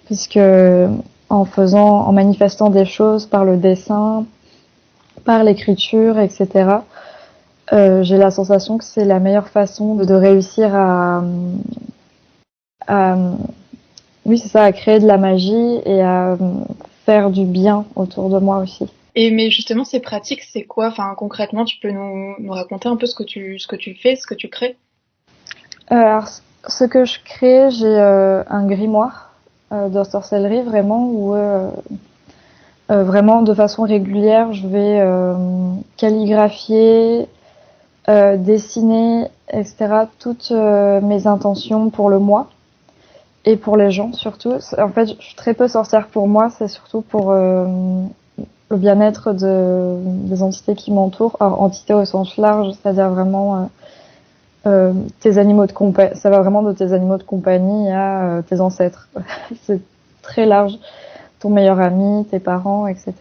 puisque 0.06 0.40
en 1.34 1.46
faisant, 1.46 2.02
en 2.02 2.12
manifestant 2.12 2.70
des 2.70 2.86
choses 2.86 3.26
par 3.26 3.44
le 3.44 3.58
dessin, 3.58 4.26
par 5.26 5.44
l'écriture, 5.44 6.20
etc. 6.20 6.78
Euh, 7.72 8.04
j'ai 8.04 8.18
la 8.18 8.30
sensation 8.30 8.78
que 8.78 8.84
c'est 8.84 9.04
la 9.06 9.20
meilleure 9.20 9.48
façon 9.48 9.96
de, 9.96 10.14
réussir 10.14 10.76
à, 10.76 11.24
oui, 14.26 14.38
c'est 14.38 14.48
ça, 14.48 14.64
à 14.64 14.72
créer 14.72 15.00
de 15.00 15.08
la 15.08 15.18
magie 15.18 15.80
et 15.86 16.02
à 16.02 16.38
faire 17.06 17.32
du 17.32 17.46
bien 17.46 17.86
autour 17.96 18.30
de 18.30 18.38
moi 18.38 18.60
aussi. 18.60 18.86
Et 19.16 19.32
mais 19.32 19.50
justement, 19.50 19.86
ces 19.86 20.00
pratiques, 20.00 20.44
c'est 20.44 20.64
quoi? 20.64 20.88
Enfin, 20.88 21.14
concrètement, 21.18 21.66
tu 21.66 21.78
peux 21.82 21.92
nous, 21.92 22.36
nous, 22.40 22.52
raconter 22.52 22.90
un 22.90 22.96
peu 22.96 23.08
ce 23.08 23.16
que 23.16 23.24
tu, 23.24 23.58
ce 23.58 23.68
que 23.68 23.76
tu 23.76 23.96
fais, 23.96 24.16
ce 24.16 24.28
que 24.28 24.36
tu 24.36 24.50
crées? 24.50 24.78
Euh, 25.92 25.96
Alors, 25.96 26.28
ce 26.68 26.84
que 26.84 27.06
je 27.06 27.20
crée, 27.24 27.72
j'ai 27.72 27.86
euh, 27.88 28.44
un 28.50 28.66
grimoire 28.68 29.33
de 29.90 30.04
sorcellerie 30.04 30.62
vraiment 30.62 31.08
où 31.08 31.36
euh, 31.36 31.70
euh, 32.92 33.04
vraiment 33.04 33.42
de 33.42 33.54
façon 33.54 33.84
régulière 33.84 34.54
je 34.54 34.68
vais 34.68 35.02
calligraphier, 35.98 37.28
dessiner, 38.08 39.28
etc. 39.50 40.06
toutes 40.20 40.52
mes 40.52 41.28
intentions 41.28 41.90
pour 41.90 42.10
le 42.10 42.20
mois 42.20 42.50
et 43.46 43.56
pour 43.58 43.78
les 43.78 43.92
gens 43.92 44.14
surtout. 44.14 44.54
En 44.78 44.90
fait, 44.90 45.08
je 45.20 45.26
suis 45.26 45.36
très 45.36 45.54
peu 45.54 45.68
sorcière 45.68 46.08
pour 46.08 46.28
moi, 46.28 46.50
c'est 46.50 46.68
surtout 46.68 47.02
pour 47.02 47.34
le 48.74 48.78
bien-être 48.80 49.34
de, 49.34 49.98
des 50.28 50.42
entités 50.42 50.76
qui 50.76 50.92
m'entourent. 50.92 51.38
Entités 51.40 51.94
au 51.94 52.06
sens 52.06 52.38
large, 52.38 52.74
c'est-à-dire 52.74 53.10
vraiment 53.10 53.56
euh, 53.56 53.64
tes 54.64 55.38
animaux 55.38 55.66
de 55.66 55.74
compagnie, 55.74 56.16
ça 56.16 56.30
va 56.30 56.40
vraiment 56.40 56.64
de 56.64 56.72
tes 56.72 56.94
animaux 56.94 57.18
de 57.18 57.24
compagnie 57.24 57.92
à 57.92 58.24
euh, 58.24 58.42
tes 58.42 58.62
ancêtres. 58.62 59.10
c'est 59.64 59.82
très 60.22 60.46
large. 60.46 60.80
Ton 61.40 61.50
meilleur 61.50 61.82
ami, 61.82 62.26
tes 62.26 62.40
parents, 62.40 62.88
etc. 62.88 63.14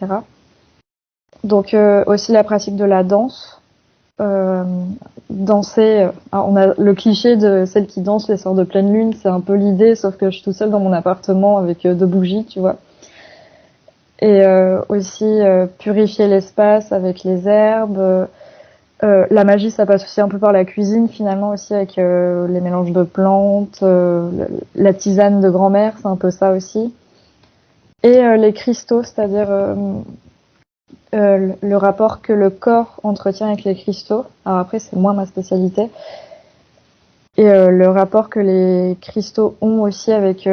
Donc 1.42 1.74
euh, 1.74 2.04
aussi 2.06 2.30
la 2.30 2.44
pratique 2.44 2.76
de 2.76 2.84
la 2.84 3.02
danse. 3.02 3.60
danser, 5.30 6.08
on 6.30 6.54
a 6.54 6.74
le 6.78 6.94
cliché 6.94 7.36
de 7.36 7.64
celle 7.66 7.88
qui 7.88 8.02
danse 8.02 8.28
les 8.28 8.36
soirs 8.36 8.54
de 8.54 8.62
pleine 8.62 8.92
lune, 8.92 9.12
c'est 9.20 9.28
un 9.28 9.40
peu 9.40 9.54
l'idée, 9.54 9.96
sauf 9.96 10.16
que 10.16 10.26
je 10.26 10.36
suis 10.36 10.44
toute 10.44 10.54
seule 10.54 10.70
dans 10.70 10.78
mon 10.78 10.92
appartement 10.92 11.58
avec 11.58 11.84
deux 11.84 12.06
bougies, 12.06 12.44
tu 12.44 12.60
vois. 12.60 12.76
Et 14.20 14.46
aussi 14.88 15.40
purifier 15.80 16.28
l'espace 16.28 16.92
avec 16.92 17.24
les 17.24 17.48
herbes 17.48 18.28
euh, 19.04 19.26
la 19.30 19.42
magie, 19.42 19.70
ça 19.72 19.84
passe 19.84 20.04
aussi 20.04 20.20
un 20.20 20.28
peu 20.28 20.38
par 20.38 20.52
la 20.52 20.64
cuisine, 20.64 21.08
finalement, 21.08 21.50
aussi 21.50 21.74
avec 21.74 21.98
euh, 21.98 22.46
les 22.46 22.60
mélanges 22.60 22.92
de 22.92 23.02
plantes, 23.02 23.80
euh, 23.82 24.30
la 24.76 24.92
tisane 24.92 25.40
de 25.40 25.50
grand-mère, 25.50 25.94
c'est 26.00 26.06
un 26.06 26.16
peu 26.16 26.30
ça 26.30 26.52
aussi. 26.52 26.94
et 28.04 28.36
les 28.36 28.52
cristaux, 28.52 29.02
c'est-à-dire 29.02 29.48
le 31.12 31.76
rapport 31.76 32.22
que 32.22 32.32
le 32.32 32.50
corps 32.50 33.00
entretient 33.02 33.48
avec 33.48 33.64
les 33.64 33.74
cristaux. 33.74 34.24
Alors 34.44 34.60
après, 34.60 34.78
c'est 34.78 34.96
moins 34.96 35.14
ma 35.14 35.26
spécialité. 35.26 35.90
Et 37.36 37.44
le 37.44 37.88
rapport 37.88 38.28
que 38.28 38.40
les 38.40 38.96
cristaux 39.00 39.56
ont 39.60 39.80
aussi 39.82 40.12
avec 40.12 40.48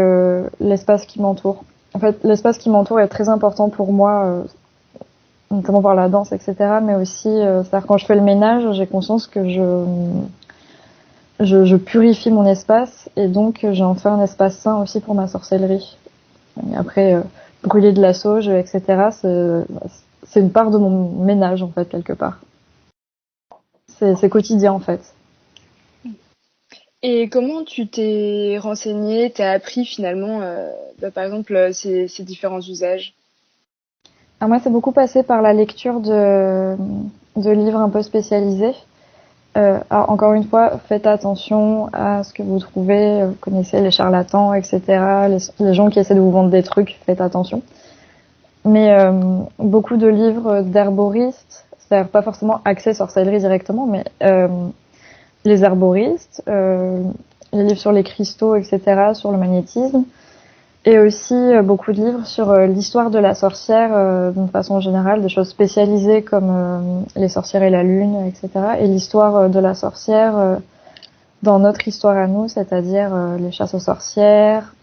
l'espace 0.59 1.05
qui 1.05 1.21
m'entoure. 1.21 1.63
En 1.95 1.99
fait, 1.99 2.23
l'espace 2.23 2.57
qui 2.59 2.69
m'entoure 2.69 2.99
est 2.99 3.07
très 3.07 3.29
important 3.29 3.69
pour 3.69 3.93
moi, 3.93 4.43
notamment 5.51 5.81
par 5.81 5.95
la 5.95 6.09
danse, 6.09 6.31
etc. 6.31 6.55
Mais 6.83 6.95
aussi, 6.95 7.27
euh, 7.27 7.63
c'est-à-dire 7.63 7.87
quand 7.87 7.97
je 7.97 8.05
fais 8.05 8.15
le 8.15 8.21
ménage, 8.21 8.71
j'ai 8.73 8.87
conscience 8.87 9.27
que 9.27 9.49
je, 9.49 9.85
je, 11.39 11.75
purifie 11.75 12.31
mon 12.31 12.45
espace 12.45 13.09
et 13.15 13.27
donc 13.27 13.65
j'en 13.71 13.95
fais 13.95 14.09
un 14.09 14.21
espace 14.21 14.57
sain 14.57 14.81
aussi 14.81 14.99
pour 14.99 15.15
ma 15.15 15.27
sorcellerie. 15.27 15.97
Après, 16.75 17.13
euh, 17.13 17.21
brûler 17.63 17.93
de 17.93 18.01
la 18.01 18.13
sauge, 18.13 18.47
etc. 18.47 19.09
C'est 20.23 20.39
une 20.39 20.51
part 20.51 20.71
de 20.71 20.77
mon 20.77 21.23
ménage 21.23 21.63
en 21.63 21.69
fait 21.69 21.87
quelque 21.89 22.13
part. 22.13 22.39
C'est 23.87 24.29
quotidien 24.29 24.71
en 24.71 24.79
fait. 24.79 25.13
Et 27.01 27.29
comment 27.29 27.63
tu 27.63 27.87
t'es 27.87 28.57
renseigné, 28.59 29.31
t'as 29.31 29.51
appris 29.51 29.85
finalement, 29.85 30.41
euh, 30.41 30.69
bah, 30.99 31.11
par 31.11 31.23
exemple, 31.23 31.69
ces 31.73 32.23
différents 32.23 32.59
usages? 32.59 33.13
Ah, 34.41 34.47
moi, 34.47 34.59
c'est 34.63 34.69
beaucoup 34.69 34.91
passé 34.91 35.23
par 35.23 35.41
la 35.41 35.53
lecture 35.53 35.99
de, 35.99 36.75
de 37.35 37.51
livres 37.51 37.79
un 37.79 37.89
peu 37.89 38.01
spécialisés. 38.01 38.75
Euh, 39.57 39.79
encore 39.89 40.33
une 40.33 40.43
fois, 40.43 40.79
faites 40.87 41.07
attention 41.07 41.89
à 41.91 42.23
ce 42.23 42.33
que 42.33 42.43
vous 42.43 42.59
trouvez. 42.59 43.25
Vous 43.25 43.35
connaissez 43.41 43.81
les 43.81 43.91
charlatans, 43.91 44.53
etc. 44.53 44.81
Les, 45.59 45.73
gens 45.73 45.89
qui 45.89 45.99
essaient 45.99 46.15
de 46.15 46.19
vous 46.19 46.31
vendre 46.31 46.49
des 46.49 46.63
trucs, 46.63 46.99
faites 47.05 47.19
attention. 47.19 47.61
Mais 48.63 48.91
euh, 48.91 49.11
beaucoup 49.57 49.97
de 49.97 50.07
livres 50.07 50.61
d'herboristes, 50.61 51.65
c'est-à-dire 51.77 52.09
pas 52.09 52.21
forcément 52.21 52.61
accès 52.65 52.93
sorcellerie 52.93 53.39
directement, 53.39 53.87
mais 53.87 54.03
euh, 54.23 54.47
les 55.43 55.63
herboristes, 55.63 56.43
euh, 56.47 57.03
les 57.51 57.63
livres 57.63 57.79
sur 57.79 57.91
les 57.91 58.03
cristaux, 58.03 58.55
etc., 58.55 59.13
sur 59.13 59.31
le 59.31 59.37
magnétisme, 59.37 60.03
et 60.89 60.97
aussi 60.97 61.35
euh, 61.35 61.61
beaucoup 61.61 61.91
de 61.91 62.03
livres 62.03 62.25
sur 62.25 62.49
euh, 62.49 62.65
l'histoire 62.65 63.11
de 63.11 63.19
la 63.19 63.35
sorcière 63.35 63.91
euh, 63.93 64.31
d'une 64.31 64.47
façon 64.47 64.79
générale, 64.79 65.21
des 65.21 65.29
choses 65.29 65.49
spécialisées 65.49 66.23
comme 66.23 67.05
les 67.15 67.29
sorcières 67.29 67.61
et 67.61 67.69
la 67.69 67.83
lune, 67.83 68.15
etc. 68.25 68.49
Et 68.79 68.87
l'histoire 68.87 69.49
de 69.49 69.59
la 69.59 69.75
sorcière 69.75 70.59
dans 71.43 71.59
notre 71.59 71.87
histoire 71.87 72.17
à 72.17 72.27
nous, 72.27 72.47
c'est-à-dire 72.47 73.11
les 73.39 73.51
chasses 73.51 73.73
aux 73.73 73.79
sorcières, 73.79 74.73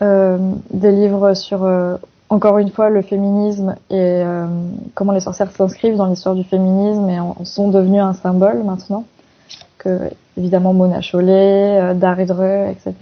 des 0.00 0.92
livres 0.92 1.34
sur 1.34 1.68
encore 2.30 2.58
une 2.58 2.70
fois 2.70 2.90
le 2.90 3.02
féminisme 3.02 3.76
et 3.90 4.22
comment 4.94 5.12
les 5.12 5.20
sorcières 5.20 5.52
s'inscrivent 5.52 5.96
dans 5.96 6.06
l'histoire 6.06 6.34
du 6.34 6.44
féminisme 6.44 7.08
et 7.08 7.20
en, 7.20 7.36
sont 7.44 7.68
devenues 7.68 8.00
un 8.00 8.14
symbole 8.14 8.62
maintenant. 8.64 9.04
Que 9.78 10.10
évidemment 10.36 10.72
Mona 10.72 11.00
Chollet, 11.00 11.94
Daridre, 11.94 12.68
etc. 12.70 12.94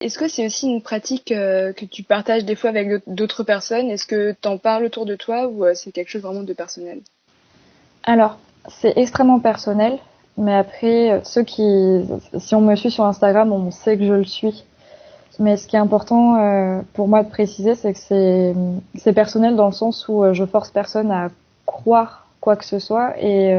Est-ce 0.00 0.18
que 0.18 0.28
c'est 0.28 0.46
aussi 0.46 0.66
une 0.66 0.80
pratique 0.80 1.30
euh, 1.30 1.74
que 1.74 1.84
tu 1.84 2.02
partages 2.02 2.46
des 2.46 2.54
fois 2.54 2.70
avec 2.70 3.02
d'autres 3.06 3.44
personnes? 3.44 3.90
Est-ce 3.90 4.06
que 4.06 4.34
tu 4.40 4.48
en 4.48 4.56
parles 4.56 4.84
autour 4.84 5.04
de 5.04 5.14
toi 5.14 5.46
ou 5.46 5.64
euh, 5.64 5.72
c'est 5.74 5.92
quelque 5.92 6.08
chose 6.08 6.22
vraiment 6.22 6.42
de 6.42 6.54
personnel? 6.54 7.00
Alors, 8.04 8.38
c'est 8.68 8.96
extrêmement 8.96 9.40
personnel, 9.40 9.98
mais 10.38 10.54
après, 10.54 11.10
euh, 11.10 11.20
ceux 11.24 11.42
qui, 11.42 12.00
si 12.38 12.54
on 12.54 12.62
me 12.62 12.76
suit 12.76 12.90
sur 12.90 13.04
Instagram, 13.04 13.52
on 13.52 13.70
sait 13.70 13.98
que 13.98 14.06
je 14.06 14.14
le 14.14 14.24
suis. 14.24 14.64
Mais 15.38 15.58
ce 15.58 15.66
qui 15.66 15.76
est 15.76 15.80
important 15.80 16.82
pour 16.92 17.08
moi 17.08 17.22
de 17.22 17.30
préciser, 17.30 17.74
c'est 17.74 17.94
que 17.94 17.98
c'est 18.96 19.12
personnel 19.14 19.56
dans 19.56 19.66
le 19.66 19.72
sens 19.72 20.06
où 20.06 20.22
je 20.34 20.44
force 20.44 20.70
personne 20.70 21.10
à 21.10 21.28
croire 21.64 22.26
quoi 22.40 22.56
que 22.56 22.64
ce 22.66 22.78
soit 22.78 23.14
et 23.18 23.54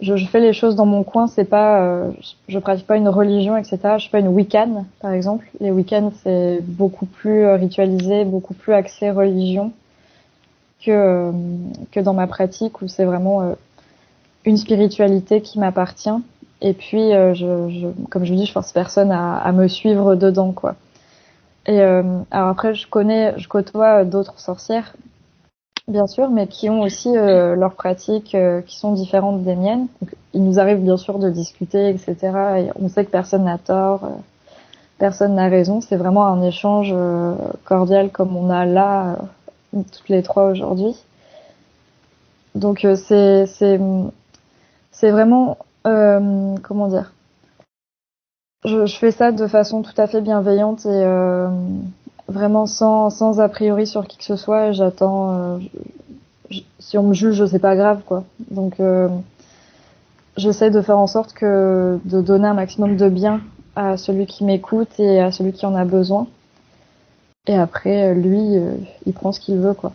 je, 0.00 0.26
fais 0.26 0.40
les 0.40 0.52
choses 0.52 0.76
dans 0.76 0.86
mon 0.86 1.02
coin. 1.02 1.26
C'est 1.26 1.44
pas, 1.44 1.82
euh, 1.82 2.10
je, 2.48 2.58
pratique 2.58 2.86
pas 2.86 2.96
une 2.96 3.08
religion, 3.08 3.56
etc. 3.56 3.78
Je 3.96 4.02
suis 4.02 4.10
pas 4.10 4.20
une 4.20 4.28
Wiccan, 4.28 4.86
par 5.00 5.12
exemple. 5.12 5.46
Les 5.60 5.70
Wiccans, 5.70 6.12
c'est 6.22 6.60
beaucoup 6.62 7.06
plus 7.06 7.44
euh, 7.44 7.56
ritualisé, 7.56 8.24
beaucoup 8.24 8.54
plus 8.54 8.72
axé 8.72 9.10
religion 9.10 9.72
que 10.84 10.90
euh, 10.90 11.32
que 11.92 12.00
dans 12.00 12.14
ma 12.14 12.26
pratique 12.26 12.82
où 12.82 12.88
c'est 12.88 13.04
vraiment 13.04 13.54
une 14.44 14.56
spiritualité 14.56 15.40
qui 15.40 15.58
m'appartient. 15.58 16.10
Et 16.64 16.74
puis, 16.74 17.10
je, 17.10 17.34
je, 17.34 17.88
comme 18.08 18.24
je 18.24 18.34
dis, 18.34 18.46
je 18.46 18.52
force 18.52 18.72
personne 18.72 19.10
à, 19.10 19.36
à 19.36 19.52
me 19.52 19.66
suivre 19.68 20.14
dedans, 20.14 20.52
quoi. 20.52 20.76
Et 21.66 21.80
alors 21.80 22.48
après, 22.48 22.74
je 22.74 22.88
connais, 22.88 23.38
je 23.38 23.46
côtoie 23.46 24.04
d'autres 24.04 24.40
sorcières 24.40 24.94
bien 25.88 26.06
sûr, 26.06 26.30
mais 26.30 26.46
qui 26.46 26.70
ont 26.70 26.80
aussi 26.80 27.16
euh, 27.16 27.56
leurs 27.56 27.74
pratiques 27.74 28.34
euh, 28.34 28.60
qui 28.62 28.78
sont 28.78 28.92
différentes 28.92 29.42
des 29.42 29.56
miennes. 29.56 29.88
il 30.34 30.44
nous 30.44 30.58
arrive 30.58 30.78
bien 30.78 30.96
sûr 30.96 31.18
de 31.18 31.30
discuter, 31.30 31.88
etc. 31.88 32.16
Et 32.58 32.70
on 32.80 32.88
sait 32.88 33.04
que 33.04 33.10
personne 33.10 33.44
n'a 33.44 33.58
tort, 33.58 34.04
euh, 34.04 34.08
personne 34.98 35.34
n'a 35.34 35.48
raison. 35.48 35.80
C'est 35.80 35.96
vraiment 35.96 36.26
un 36.26 36.42
échange 36.42 36.94
cordial 37.64 38.10
comme 38.10 38.36
on 38.36 38.50
a 38.50 38.64
là 38.64 39.18
toutes 39.72 40.08
les 40.08 40.22
trois 40.22 40.50
aujourd'hui. 40.50 40.96
Donc 42.54 42.86
c'est 42.96 43.46
c'est 43.46 43.80
c'est 44.92 45.10
vraiment 45.10 45.58
comment 45.84 46.88
dire? 46.88 47.12
Je, 48.64 48.86
je, 48.86 48.96
fais 48.96 49.10
ça 49.10 49.32
de 49.32 49.46
façon 49.48 49.82
tout 49.82 49.94
à 49.96 50.06
fait 50.06 50.20
bienveillante 50.20 50.86
et 50.86 51.04
vraiment 52.28 52.66
sans, 52.66 53.10
sans 53.10 53.40
a 53.40 53.48
priori 53.48 53.86
sur 53.86 54.06
qui 54.06 54.18
que 54.18 54.24
ce 54.24 54.36
soit. 54.36 54.72
J'attends. 54.72 55.38
Euh, 55.38 55.58
si 56.78 56.98
on 56.98 57.04
me 57.04 57.14
juge, 57.14 57.44
c'est 57.46 57.58
pas 57.58 57.76
grave, 57.76 58.02
quoi. 58.04 58.24
Donc, 58.50 58.78
euh, 58.80 59.08
j'essaie 60.36 60.70
de 60.70 60.82
faire 60.82 60.98
en 60.98 61.06
sorte 61.06 61.32
que 61.32 61.98
de 62.04 62.20
donner 62.20 62.48
un 62.48 62.54
maximum 62.54 62.96
de 62.96 63.08
bien 63.08 63.40
à 63.74 63.96
celui 63.96 64.26
qui 64.26 64.44
m'écoute 64.44 64.98
et 64.98 65.20
à 65.20 65.32
celui 65.32 65.52
qui 65.52 65.64
en 65.64 65.74
a 65.74 65.84
besoin. 65.84 66.28
Et 67.46 67.54
après, 67.54 68.14
lui, 68.14 68.56
euh, 68.56 68.74
il 69.06 69.12
prend 69.14 69.32
ce 69.32 69.40
qu'il 69.40 69.56
veut, 69.56 69.74
quoi. 69.74 69.92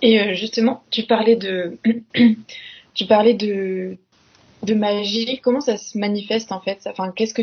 Et 0.00 0.34
justement, 0.34 0.82
tu 0.90 1.04
parlais 1.04 1.36
de, 1.36 1.78
tu 2.94 3.06
parlais 3.06 3.34
de, 3.34 3.96
de 4.62 4.74
magie. 4.74 5.40
Comment 5.42 5.60
ça 5.60 5.76
se 5.78 5.96
manifeste 5.98 6.52
en 6.52 6.60
fait? 6.60 6.78
Enfin, 6.86 7.10
qu'est-ce 7.10 7.32
que 7.32 7.42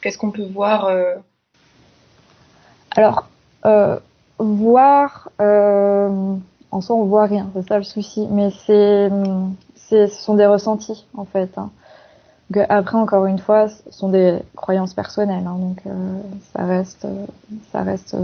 Qu'est-ce 0.00 0.18
qu'on 0.18 0.30
peut 0.30 0.46
voir 0.46 0.86
euh 0.86 1.14
Alors, 2.96 3.28
euh, 3.66 3.98
voir, 4.38 5.30
euh, 5.40 6.34
en 6.70 6.80
soi, 6.80 6.96
on 6.96 7.04
voit 7.04 7.26
rien, 7.26 7.50
c'est 7.54 7.66
ça 7.66 7.78
le 7.78 7.84
souci. 7.84 8.26
Mais 8.30 8.50
c'est, 8.50 9.10
ce 9.88 10.06
sont 10.06 10.34
des 10.34 10.46
ressentis 10.46 11.06
en 11.14 11.24
fait. 11.24 11.56
Hein. 11.58 11.70
Après, 12.68 12.96
encore 12.96 13.26
une 13.26 13.38
fois, 13.38 13.68
ce 13.68 13.90
sont 13.90 14.08
des 14.08 14.38
croyances 14.56 14.94
personnelles, 14.94 15.46
hein, 15.46 15.58
donc 15.58 15.82
ça 16.54 16.64
reste, 16.64 17.06
ça 17.70 17.82
reste, 17.82 18.16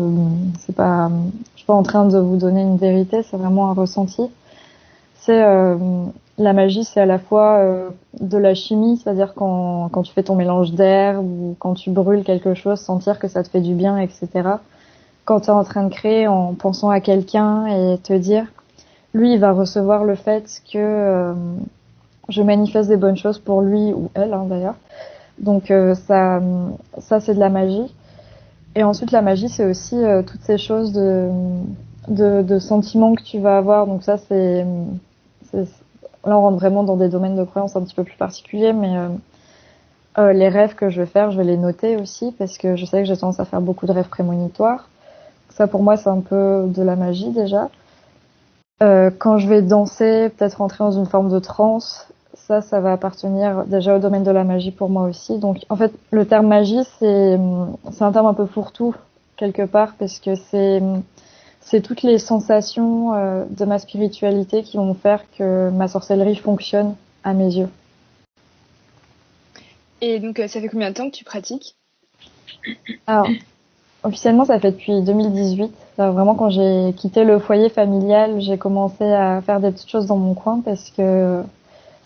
c'est 0.60 0.74
pas, 0.74 1.10
je 1.52 1.58
suis 1.58 1.66
pas 1.66 1.74
en 1.74 1.82
train 1.82 2.06
de 2.06 2.18
vous 2.18 2.38
donner 2.38 2.62
une 2.62 2.78
vérité, 2.78 3.22
c'est 3.22 3.36
vraiment 3.36 3.68
un 3.68 3.74
ressenti. 3.74 4.30
C'est 5.24 5.42
la 6.38 6.52
magie, 6.52 6.84
c'est 6.84 7.00
à 7.00 7.06
la 7.06 7.18
fois 7.18 7.58
euh, 7.58 7.90
de 8.20 8.38
la 8.38 8.54
chimie, 8.54 8.96
c'est-à-dire 8.96 9.34
quand, 9.34 9.88
quand 9.90 10.02
tu 10.02 10.12
fais 10.12 10.24
ton 10.24 10.34
mélange 10.34 10.72
d'air 10.72 11.22
ou 11.22 11.54
quand 11.58 11.74
tu 11.74 11.90
brûles 11.90 12.24
quelque 12.24 12.54
chose, 12.54 12.80
sentir 12.80 13.18
que 13.18 13.28
ça 13.28 13.42
te 13.42 13.48
fait 13.48 13.60
du 13.60 13.74
bien, 13.74 13.98
etc. 13.98 14.28
Quand 15.24 15.40
tu 15.40 15.46
es 15.46 15.50
en 15.50 15.64
train 15.64 15.84
de 15.84 15.94
créer 15.94 16.26
en 16.26 16.54
pensant 16.54 16.90
à 16.90 17.00
quelqu'un 17.00 17.66
et 17.66 17.98
te 17.98 18.12
dire, 18.12 18.46
lui, 19.12 19.34
il 19.34 19.38
va 19.38 19.52
recevoir 19.52 20.04
le 20.04 20.16
fait 20.16 20.60
que 20.70 20.78
euh, 20.78 21.34
je 22.28 22.42
manifeste 22.42 22.88
des 22.88 22.96
bonnes 22.96 23.16
choses 23.16 23.38
pour 23.38 23.62
lui 23.62 23.92
ou 23.92 24.10
elle, 24.14 24.34
hein, 24.34 24.46
d'ailleurs. 24.48 24.76
Donc 25.38 25.70
euh, 25.70 25.94
ça, 25.94 26.40
ça 26.98 27.20
c'est 27.20 27.34
de 27.34 27.40
la 27.40 27.48
magie. 27.48 27.94
Et 28.74 28.82
ensuite, 28.82 29.12
la 29.12 29.22
magie, 29.22 29.48
c'est 29.48 29.64
aussi 29.64 29.96
toutes 30.26 30.42
ces 30.42 30.58
choses 30.58 30.92
de, 30.92 31.30
de, 32.08 32.42
de 32.42 32.58
sentiments 32.58 33.14
que 33.14 33.22
tu 33.22 33.38
vas 33.38 33.56
avoir. 33.56 33.86
Donc 33.86 34.02
ça, 34.02 34.18
c'est 34.18 34.66
là 35.54 36.38
on 36.38 36.40
rentre 36.40 36.58
vraiment 36.58 36.84
dans 36.84 36.96
des 36.96 37.08
domaines 37.08 37.36
de 37.36 37.44
croyances 37.44 37.76
un 37.76 37.82
petit 37.82 37.94
peu 37.94 38.04
plus 38.04 38.16
particuliers, 38.16 38.72
mais 38.72 38.96
euh, 38.96 39.08
euh, 40.18 40.32
les 40.32 40.48
rêves 40.48 40.74
que 40.74 40.88
je 40.88 41.00
vais 41.00 41.06
faire, 41.06 41.30
je 41.30 41.38
vais 41.38 41.44
les 41.44 41.56
noter 41.56 41.96
aussi 41.96 42.32
parce 42.32 42.58
que 42.58 42.76
je 42.76 42.84
sais 42.84 43.02
que 43.02 43.04
j'ai 43.04 43.16
tendance 43.16 43.40
à 43.40 43.44
faire 43.44 43.60
beaucoup 43.60 43.86
de 43.86 43.92
rêves 43.92 44.08
prémonitoires. 44.08 44.88
Ça 45.50 45.66
pour 45.66 45.82
moi 45.82 45.96
c'est 45.96 46.10
un 46.10 46.20
peu 46.20 46.66
de 46.66 46.82
la 46.82 46.96
magie 46.96 47.30
déjà. 47.30 47.68
Euh, 48.82 49.10
quand 49.16 49.38
je 49.38 49.48
vais 49.48 49.62
danser, 49.62 50.30
peut-être 50.36 50.56
rentrer 50.56 50.78
dans 50.84 50.90
une 50.90 51.06
forme 51.06 51.30
de 51.30 51.38
transe, 51.38 52.08
ça, 52.34 52.60
ça 52.60 52.80
va 52.80 52.92
appartenir 52.92 53.64
déjà 53.64 53.96
au 53.96 53.98
domaine 53.98 54.24
de 54.24 54.30
la 54.30 54.44
magie 54.44 54.72
pour 54.72 54.90
moi 54.90 55.04
aussi. 55.04 55.38
Donc 55.38 55.58
en 55.68 55.76
fait, 55.76 55.92
le 56.10 56.26
terme 56.26 56.48
magie, 56.48 56.82
c'est 56.98 57.38
c'est 57.92 58.02
un 58.04 58.12
terme 58.12 58.26
un 58.26 58.34
peu 58.34 58.46
fourre-tout 58.46 58.94
quelque 59.36 59.62
part 59.62 59.94
parce 59.98 60.18
que 60.18 60.34
c'est 60.34 60.82
c'est 61.64 61.80
toutes 61.80 62.02
les 62.02 62.18
sensations 62.18 63.14
euh, 63.14 63.44
de 63.48 63.64
ma 63.64 63.78
spiritualité 63.78 64.62
qui 64.62 64.76
vont 64.76 64.94
faire 64.94 65.24
que 65.36 65.70
ma 65.70 65.88
sorcellerie 65.88 66.36
fonctionne 66.36 66.94
à 67.24 67.32
mes 67.32 67.56
yeux. 67.56 67.68
Et 70.00 70.18
donc, 70.20 70.38
euh, 70.38 70.46
ça 70.46 70.60
fait 70.60 70.68
combien 70.68 70.90
de 70.90 70.94
temps 70.94 71.08
que 71.08 71.16
tu 71.16 71.24
pratiques? 71.24 71.76
Alors, 73.06 73.26
officiellement, 74.02 74.44
ça 74.44 74.60
fait 74.60 74.72
depuis 74.72 75.02
2018. 75.02 75.72
vraiment, 75.96 76.34
quand 76.34 76.50
j'ai 76.50 76.92
quitté 76.96 77.24
le 77.24 77.38
foyer 77.38 77.70
familial, 77.70 78.40
j'ai 78.40 78.58
commencé 78.58 79.04
à 79.04 79.40
faire 79.40 79.60
des 79.60 79.70
petites 79.70 79.90
choses 79.90 80.06
dans 80.06 80.16
mon 80.16 80.34
coin 80.34 80.60
parce 80.62 80.90
que 80.90 81.42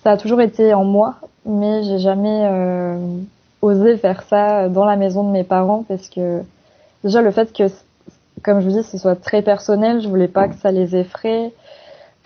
ça 0.04 0.12
a 0.12 0.16
toujours 0.16 0.40
été 0.40 0.72
en 0.72 0.84
moi, 0.84 1.16
mais 1.44 1.82
j'ai 1.82 1.98
jamais 1.98 2.46
euh, 2.46 2.96
osé 3.60 3.96
faire 3.96 4.22
ça 4.22 4.68
dans 4.68 4.84
la 4.84 4.96
maison 4.96 5.26
de 5.26 5.32
mes 5.32 5.44
parents 5.44 5.84
parce 5.88 6.08
que 6.08 6.42
déjà 7.02 7.20
le 7.22 7.32
fait 7.32 7.52
que, 7.52 7.64
comme 8.42 8.60
je 8.60 8.68
vous 8.68 8.76
dis, 8.76 8.82
ce 8.82 8.98
soit 8.98 9.16
très 9.16 9.42
personnel, 9.42 10.00
je 10.00 10.08
voulais 10.08 10.28
pas 10.28 10.48
que 10.48 10.56
ça 10.56 10.70
les 10.70 10.96
effraie. 10.96 11.52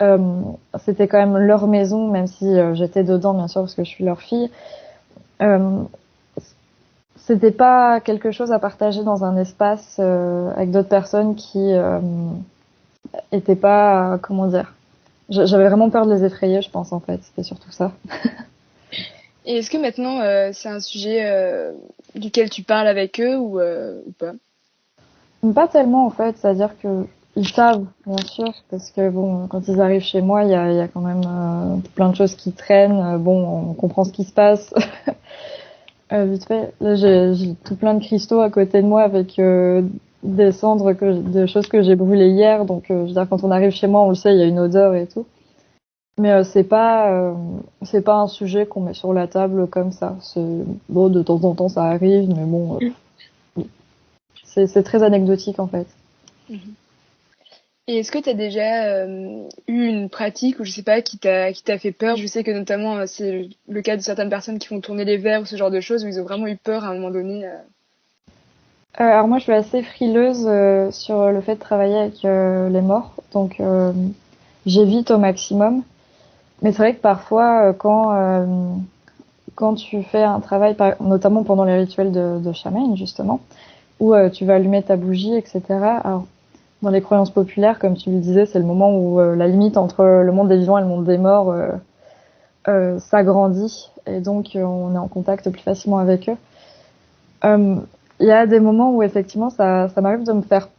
Euh, 0.01 0.41
c'était 0.83 1.07
quand 1.07 1.19
même 1.19 1.37
leur 1.37 1.67
maison, 1.67 2.09
même 2.09 2.27
si 2.27 2.45
euh, 2.45 2.73
j'étais 2.73 3.03
dedans, 3.03 3.33
bien 3.33 3.47
sûr, 3.47 3.61
parce 3.61 3.75
que 3.75 3.83
je 3.83 3.89
suis 3.89 4.03
leur 4.03 4.21
fille. 4.21 4.49
Euh, 5.41 5.83
c'était 7.15 7.51
pas 7.51 8.01
quelque 8.01 8.31
chose 8.31 8.51
à 8.51 8.59
partager 8.59 9.03
dans 9.03 9.23
un 9.23 9.37
espace 9.37 9.97
euh, 9.99 10.51
avec 10.55 10.71
d'autres 10.71 10.89
personnes 10.89 11.35
qui 11.35 11.73
étaient 13.31 13.55
pas, 13.55 14.17
comment 14.21 14.47
dire. 14.47 14.73
J'avais 15.29 15.67
vraiment 15.67 15.89
peur 15.89 16.05
de 16.05 16.13
les 16.13 16.25
effrayer, 16.25 16.61
je 16.61 16.69
pense 16.69 16.91
en 16.91 16.99
fait. 16.99 17.21
C'était 17.23 17.43
surtout 17.43 17.71
ça. 17.71 17.93
Et 19.45 19.57
est-ce 19.57 19.69
que 19.69 19.77
maintenant 19.77 20.19
c'est 20.51 20.69
un 20.69 20.79
sujet 20.79 21.71
duquel 22.15 22.49
tu 22.49 22.63
parles 22.63 22.87
avec 22.87 23.21
eux 23.21 23.37
ou 23.37 23.59
pas? 24.19 24.33
Pas 25.51 25.67
tellement 25.67 26.05
en 26.05 26.09
fait, 26.09 26.37
c'est-à-dire 26.37 26.77
que 26.79 27.05
ils 27.35 27.47
savent, 27.47 27.85
bien 28.05 28.23
sûr, 28.25 28.53
parce 28.69 28.91
que 28.91 29.09
bon, 29.09 29.47
quand 29.47 29.67
ils 29.67 29.81
arrivent 29.81 30.03
chez 30.03 30.21
moi, 30.21 30.43
il 30.43 30.51
y 30.51 30.53
a, 30.53 30.71
y 30.71 30.79
a, 30.79 30.87
quand 30.87 31.01
même 31.01 31.23
euh, 31.25 31.77
plein 31.95 32.09
de 32.09 32.15
choses 32.15 32.35
qui 32.35 32.51
traînent. 32.51 33.17
Bon, 33.17 33.69
on 33.69 33.73
comprend 33.73 34.03
ce 34.03 34.11
qui 34.11 34.23
se 34.23 34.31
passe. 34.31 34.73
euh, 36.13 36.25
vite 36.25 36.45
fait, 36.45 36.73
là, 36.79 36.93
j'ai 36.95 37.55
tout 37.63 37.75
plein 37.75 37.95
de 37.95 38.03
cristaux 38.03 38.41
à 38.41 38.51
côté 38.51 38.81
de 38.81 38.87
moi 38.87 39.01
avec 39.01 39.39
euh, 39.39 39.81
des 40.21 40.51
cendres, 40.51 40.93
que, 40.93 41.11
des 41.11 41.47
choses 41.47 41.67
que 41.67 41.81
j'ai 41.81 41.95
brûlées 41.95 42.29
hier. 42.29 42.65
Donc, 42.65 42.91
euh, 42.91 43.01
je 43.03 43.07
veux 43.07 43.13
dire, 43.13 43.27
quand 43.27 43.43
on 43.43 43.49
arrive 43.49 43.71
chez 43.71 43.87
moi, 43.87 44.01
on 44.01 44.09
le 44.09 44.15
sait, 44.15 44.33
il 44.33 44.39
y 44.39 44.43
a 44.43 44.47
une 44.47 44.59
odeur 44.59 44.93
et 44.93 45.07
tout. 45.07 45.25
Mais 46.19 46.43
c'est 46.43 46.63
pas, 46.63 47.33
c'est 47.81 48.03
pas 48.03 48.17
un 48.17 48.27
sujet 48.27 48.67
qu'on 48.67 48.81
met 48.81 48.93
sur 48.93 49.13
la 49.13 49.25
table 49.25 49.65
comme 49.65 49.91
ça. 49.91 50.15
Bon, 50.87 51.09
de 51.09 51.23
temps 51.23 51.43
en 51.43 51.55
temps, 51.55 51.69
ça 51.69 51.85
arrive, 51.85 52.29
mais 52.29 52.45
bon, 52.45 52.77
c'est 54.53 54.83
très 54.83 55.03
anecdotique 55.03 55.59
en 55.59 55.67
fait. 55.67 55.87
Mm-hmm. 56.49 56.73
Et 57.87 57.97
est-ce 57.97 58.13
que 58.13 58.19
tu 58.19 58.29
as 58.29 58.33
déjà 58.33 58.85
euh, 58.85 59.43
eu 59.67 59.85
une 59.87 60.09
pratique 60.09 60.59
ou 60.59 60.63
je 60.63 60.71
sais 60.71 60.83
pas 60.83 61.01
qui 61.01 61.17
t'a 61.17 61.51
qui 61.51 61.63
t'a 61.63 61.77
fait 61.77 61.91
peur? 61.91 62.15
Je 62.15 62.25
sais 62.27 62.43
que 62.43 62.51
notamment 62.51 62.95
euh, 62.95 63.03
c'est 63.07 63.49
le 63.67 63.81
cas 63.81 63.97
de 63.97 64.01
certaines 64.01 64.29
personnes 64.29 64.57
qui 64.57 64.69
font 64.69 64.79
tourner 64.79 65.03
les 65.03 65.17
verres 65.17 65.41
ou 65.41 65.45
ce 65.45 65.57
genre 65.57 65.71
de 65.71 65.81
choses 65.81 66.05
où 66.05 66.07
ils 66.07 66.19
ont 66.19 66.23
vraiment 66.23 66.47
eu 66.47 66.55
peur 66.55 66.85
à 66.85 66.89
un 66.89 66.93
moment 66.93 67.11
donné. 67.11 67.45
Euh. 67.45 67.57
alors 68.95 69.27
moi 69.27 69.37
je 69.39 69.43
suis 69.43 69.51
assez 69.51 69.83
frileuse 69.83 70.47
sur 70.95 71.29
le 71.29 71.41
fait 71.41 71.55
de 71.55 71.59
travailler 71.59 71.97
avec 71.97 72.23
les 72.23 72.81
morts, 72.81 73.15
donc 73.33 73.61
j'évite 74.65 75.11
au 75.11 75.17
maximum. 75.17 75.83
Mais 76.61 76.71
c'est 76.71 76.77
vrai 76.77 76.95
que 76.95 77.01
parfois 77.01 77.73
quand 77.73 78.47
quand 79.55 79.75
tu 79.75 80.03
fais 80.03 80.23
un 80.23 80.39
travail, 80.39 80.75
notamment 81.01 81.43
pendant 81.43 81.65
les 81.65 81.75
rituels 81.75 82.11
de, 82.11 82.39
de 82.39 82.95
justement, 82.95 83.41
où 83.99 84.13
tu 84.29 84.45
vas 84.45 84.55
allumer 84.55 84.83
ta 84.83 84.95
bougie, 84.95 85.35
etc. 85.35 85.61
Alors 86.03 86.25
dans 86.83 86.89
les 86.89 87.01
croyances 87.01 87.31
populaires, 87.31 87.79
comme 87.79 87.95
tu 87.95 88.11
le 88.11 88.19
disais, 88.19 88.45
c'est 88.45 88.59
le 88.59 88.65
moment 88.65 88.95
où 88.95 89.19
euh, 89.19 89.35
la 89.35 89.47
limite 89.47 89.77
entre 89.77 90.03
le 90.03 90.31
monde 90.31 90.49
des 90.49 90.57
vivants 90.57 90.77
et 90.77 90.81
le 90.81 90.87
monde 90.87 91.05
des 91.05 91.17
morts 91.17 91.49
euh, 91.49 91.69
euh, 92.67 92.99
s'agrandit 92.99 93.89
et 94.05 94.19
donc 94.19 94.51
on 94.55 94.93
est 94.93 94.97
en 94.97 95.07
contact 95.07 95.49
plus 95.49 95.61
facilement 95.61 95.97
avec 95.97 96.29
eux. 96.29 96.37
Il 98.19 98.27
y 98.27 98.31
a 98.31 98.45
des 98.45 98.59
moments 98.59 98.91
où 98.91 99.01
effectivement 99.01 99.49
ça, 99.49 99.89
ça 99.89 100.01
m'arrive 100.01 100.23
de 100.23 100.33
me 100.33 100.41
faire 100.41 100.69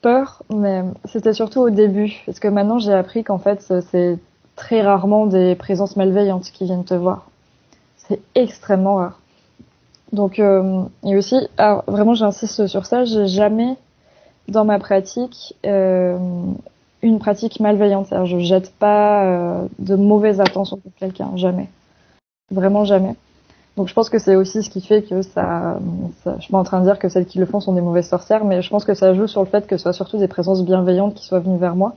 peur, 0.00 0.42
mais 0.54 0.82
c'était 1.06 1.32
surtout 1.32 1.60
au 1.60 1.70
début, 1.70 2.22
parce 2.24 2.38
que 2.38 2.48
maintenant 2.48 2.78
j'ai 2.78 2.92
appris 2.92 3.24
qu'en 3.24 3.38
fait 3.38 3.72
c'est 3.90 4.18
très 4.54 4.82
rarement 4.82 5.26
des 5.26 5.54
présences 5.54 5.96
malveillantes 5.96 6.50
qui 6.50 6.64
viennent 6.64 6.84
te 6.84 6.94
voir. 6.94 7.26
C'est 7.96 8.20
extrêmement 8.34 8.96
rare. 8.96 9.20
Donc, 10.16 10.38
euh, 10.38 10.82
et 11.04 11.14
aussi, 11.14 11.36
alors 11.58 11.84
vraiment 11.86 12.14
j'insiste 12.14 12.66
sur 12.66 12.86
ça, 12.86 13.04
j'ai 13.04 13.26
jamais 13.26 13.76
dans 14.48 14.64
ma 14.64 14.78
pratique 14.78 15.54
euh, 15.66 16.16
une 17.02 17.18
pratique 17.18 17.60
malveillante. 17.60 18.06
C'est-à-dire, 18.06 18.26
je 18.26 18.38
jette 18.38 18.72
pas 18.72 19.24
euh, 19.24 19.66
de 19.78 19.94
mauvaises 19.94 20.40
attentions 20.40 20.78
pour 20.78 20.92
quelqu'un, 20.98 21.36
jamais, 21.36 21.68
vraiment 22.50 22.86
jamais. 22.86 23.14
Donc 23.76 23.88
je 23.88 23.92
pense 23.92 24.08
que 24.08 24.18
c'est 24.18 24.36
aussi 24.36 24.62
ce 24.62 24.70
qui 24.70 24.80
fait 24.80 25.02
que 25.02 25.20
ça, 25.20 25.78
ça, 26.24 26.36
je 26.38 26.44
suis 26.44 26.50
pas 26.50 26.58
en 26.58 26.64
train 26.64 26.80
de 26.80 26.86
dire 26.86 26.98
que 26.98 27.10
celles 27.10 27.26
qui 27.26 27.38
le 27.38 27.44
font 27.44 27.60
sont 27.60 27.74
des 27.74 27.82
mauvaises 27.82 28.08
sorcières, 28.08 28.46
mais 28.46 28.62
je 28.62 28.70
pense 28.70 28.86
que 28.86 28.94
ça 28.94 29.12
joue 29.12 29.26
sur 29.26 29.42
le 29.42 29.48
fait 29.48 29.66
que 29.66 29.76
ce 29.76 29.82
soit 29.82 29.92
surtout 29.92 30.16
des 30.16 30.28
présences 30.28 30.64
bienveillantes 30.64 31.12
qui 31.12 31.26
soient 31.26 31.40
venues 31.40 31.58
vers 31.58 31.76
moi. 31.76 31.94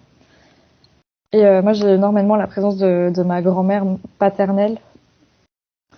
Et 1.31 1.45
euh, 1.45 1.61
moi 1.61 1.71
j'ai 1.71 1.87
énormément 1.87 2.35
la 2.35 2.47
présence 2.47 2.75
de, 2.75 3.13
de 3.15 3.23
ma 3.23 3.41
grand-mère 3.41 3.85
paternelle, 4.17 4.77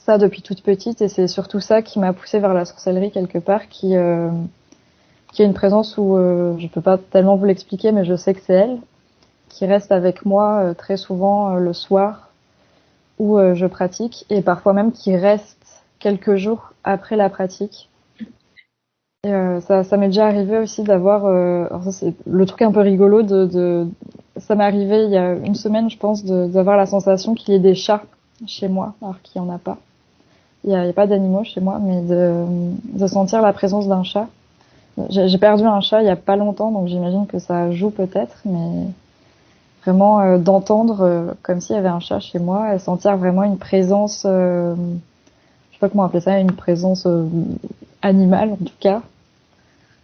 ça 0.05 0.17
depuis 0.17 0.41
toute 0.41 0.63
petite, 0.63 1.01
et 1.01 1.07
c'est 1.07 1.27
surtout 1.27 1.59
ça 1.59 1.81
qui 1.81 1.99
m'a 1.99 2.13
poussée 2.13 2.39
vers 2.39 2.53
la 2.53 2.65
sorcellerie 2.65 3.11
quelque 3.11 3.37
part, 3.37 3.67
qui 3.69 3.95
euh, 3.95 4.29
qui 5.31 5.41
a 5.41 5.45
une 5.45 5.53
présence 5.53 5.97
où 5.97 6.15
euh, 6.15 6.57
je 6.57 6.67
peux 6.67 6.81
pas 6.81 6.97
tellement 6.97 7.35
vous 7.35 7.45
l'expliquer, 7.45 7.91
mais 7.91 8.05
je 8.05 8.15
sais 8.15 8.33
que 8.33 8.41
c'est 8.41 8.53
elle 8.53 8.79
qui 9.49 9.65
reste 9.65 9.91
avec 9.91 10.25
moi 10.25 10.61
euh, 10.63 10.73
très 10.73 10.97
souvent 10.97 11.55
euh, 11.55 11.59
le 11.59 11.73
soir 11.73 12.29
où 13.19 13.37
je 13.53 13.67
pratique 13.67 14.25
et 14.31 14.41
parfois 14.41 14.73
même 14.73 14.91
qui 14.91 15.15
reste 15.15 15.83
quelques 15.99 16.37
jours 16.37 16.73
après 16.83 17.15
la 17.15 17.29
pratique. 17.29 17.87
Et, 19.23 19.31
ça, 19.61 19.83
ça 19.83 19.97
m'est 19.97 20.07
déjà 20.07 20.25
arrivé 20.25 20.57
aussi 20.57 20.81
d'avoir, 20.81 21.21
c'est 21.91 22.15
le 22.25 22.45
truc 22.47 22.63
un 22.63 22.71
peu 22.71 22.79
rigolo 22.79 23.21
de, 23.21 23.45
de 23.45 23.87
ça 24.37 24.55
m'est 24.55 24.63
arrivé 24.63 25.03
il 25.03 25.11
y 25.11 25.17
a 25.17 25.33
une 25.33 25.53
semaine 25.53 25.87
je 25.91 25.99
pense 25.99 26.25
d'avoir 26.25 26.77
la 26.77 26.87
sensation 26.87 27.35
qu'il 27.35 27.53
y 27.53 27.57
ait 27.57 27.59
des 27.59 27.75
chats 27.75 28.01
chez 28.47 28.67
moi 28.67 28.95
alors 29.03 29.21
qu'il 29.21 29.39
y 29.39 29.45
en 29.45 29.53
a 29.53 29.59
pas. 29.59 29.77
Il 30.63 30.71
y 30.71 30.75
a, 30.75 30.81
a 30.81 30.93
pas 30.93 31.07
d'animaux 31.07 31.43
chez 31.43 31.61
moi, 31.61 31.79
mais 31.81 32.01
de, 32.01 32.45
de 32.93 33.07
sentir 33.07 33.41
la 33.41 33.53
présence 33.53 33.87
d'un 33.87 34.03
chat 34.03 34.27
j'ai 35.09 35.37
perdu 35.37 35.63
un 35.63 35.81
chat 35.81 36.01
il 36.01 36.07
y 36.07 36.09
a 36.09 36.15
pas 36.15 36.35
longtemps, 36.35 36.71
donc 36.71 36.87
j'imagine 36.87 37.25
que 37.27 37.39
ça 37.39 37.71
joue 37.71 37.89
peut-être, 37.89 38.37
mais 38.45 38.85
vraiment 39.83 40.19
euh, 40.19 40.37
d'entendre 40.37 41.01
euh, 41.01 41.31
comme 41.41 41.61
s'il 41.61 41.75
y 41.75 41.79
avait 41.79 41.87
un 41.87 41.99
chat 41.99 42.19
chez 42.19 42.39
moi 42.39 42.75
et 42.75 42.79
sentir 42.79 43.17
vraiment 43.17 43.43
une 43.43 43.57
présence, 43.57 44.23
euh, 44.25 44.75
je 45.69 45.75
sais 45.75 45.79
pas 45.79 45.89
comment 45.89 46.03
appeler 46.03 46.21
ça, 46.21 46.39
une 46.39 46.51
présence 46.51 47.07
animale 48.01 48.51
en 48.51 48.57
tout 48.57 48.73
cas. 48.79 49.01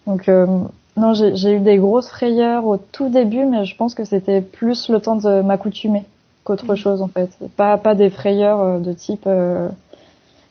Donc 0.05 0.29
non, 0.95 1.13
j'ai 1.13 1.51
eu 1.51 1.59
des 1.59 1.77
grosses 1.77 2.07
frayeurs 2.07 2.65
au 2.65 2.77
tout 2.77 3.09
début, 3.09 3.45
mais 3.45 3.65
je 3.65 3.75
pense 3.75 3.93
que 3.93 4.05
c'était 4.05 4.41
plus 4.41 4.89
le 4.89 5.01
temps 5.01 5.17
de 5.17 5.41
m'accoutumer 5.41 6.05
qu'autre 6.45 6.73
mmh. 6.73 6.77
chose 6.77 7.01
en 7.01 7.09
fait. 7.09 7.29
Pas 7.57 7.77
pas 7.77 7.93
des 7.93 8.09
frayeurs 8.09 8.79
de 8.79 8.93
type 8.93 9.27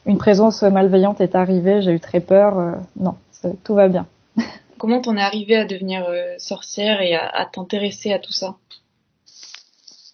une 0.07 0.19
présence 0.19 0.63
malveillante 0.63 1.21
est 1.21 1.35
arrivée, 1.35 1.83
j'ai 1.83 1.93
eu 1.93 2.01
très 2.01 2.21
peur. 2.21 2.77
non, 2.99 3.15
tout 3.65 3.75
va 3.75 3.89
bien. 3.89 4.07
Comment 4.79 5.01
t'en 5.01 5.17
es 5.17 5.23
arrivée 5.23 5.57
à 5.57 5.65
devenir 5.65 6.05
euh, 6.09 6.35
sorcière 6.39 7.01
et 7.01 7.15
à, 7.15 7.47
t'intéresser 7.51 8.13
à 8.13 8.19
tout 8.19 8.33
ça? 8.33 8.57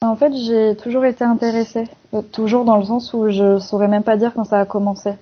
En 0.00 0.16
fait, 0.16 0.32
j'ai 0.34 0.76
toujours 0.76 1.04
été 1.04 1.24
intéressée, 1.24 1.84
euh, 2.14 2.22
toujours 2.22 2.64
dans 2.64 2.76
le 2.76 2.84
sens 2.84 3.12
où 3.12 3.28
je 3.28 3.58
saurais 3.58 3.88
même 3.88 4.02
pas 4.02 4.16
dire 4.16 4.32
quand 4.34 4.44
ça 4.44 4.60
a 4.60 4.64
commencé. 4.64 5.12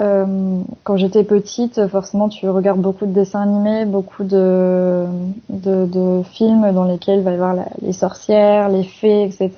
Euh, 0.00 0.62
quand 0.82 0.96
j'étais 0.96 1.24
petite, 1.24 1.86
forcément, 1.88 2.28
tu 2.28 2.48
regardes 2.48 2.80
beaucoup 2.80 3.06
de 3.06 3.12
dessins 3.12 3.42
animés, 3.42 3.84
beaucoup 3.84 4.24
de, 4.24 5.06
de, 5.48 6.22
films 6.32 6.72
dans 6.72 6.84
lesquels 6.84 7.20
il 7.20 7.24
va 7.24 7.30
y 7.30 7.34
avoir 7.34 7.54
les 7.82 7.92
sorcières, 7.92 8.68
les 8.68 8.82
fées, 8.82 9.24
etc. 9.24 9.50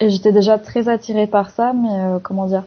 Et 0.00 0.10
j'étais 0.10 0.32
déjà 0.32 0.58
très 0.58 0.88
attirée 0.88 1.26
par 1.26 1.50
ça, 1.50 1.72
mais 1.72 2.18
comment 2.22 2.46
dire? 2.46 2.64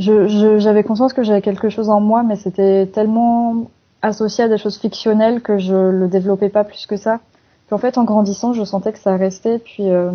J'avais 0.00 0.82
conscience 0.82 1.12
que 1.12 1.22
j'avais 1.22 1.42
quelque 1.42 1.68
chose 1.68 1.90
en 1.90 2.00
moi, 2.00 2.22
mais 2.22 2.36
c'était 2.36 2.86
tellement 2.86 3.66
associé 4.02 4.44
à 4.44 4.48
des 4.48 4.56
choses 4.56 4.78
fictionnelles 4.78 5.42
que 5.42 5.58
je 5.58 5.74
le 5.74 6.08
développais 6.08 6.48
pas 6.48 6.64
plus 6.64 6.86
que 6.86 6.96
ça. 6.96 7.20
Puis 7.66 7.74
en 7.74 7.78
fait, 7.78 7.98
en 7.98 8.04
grandissant, 8.04 8.52
je 8.52 8.64
sentais 8.64 8.92
que 8.92 8.98
ça 8.98 9.16
restait. 9.16 9.58
Puis 9.58 9.90
euh, 9.90 10.10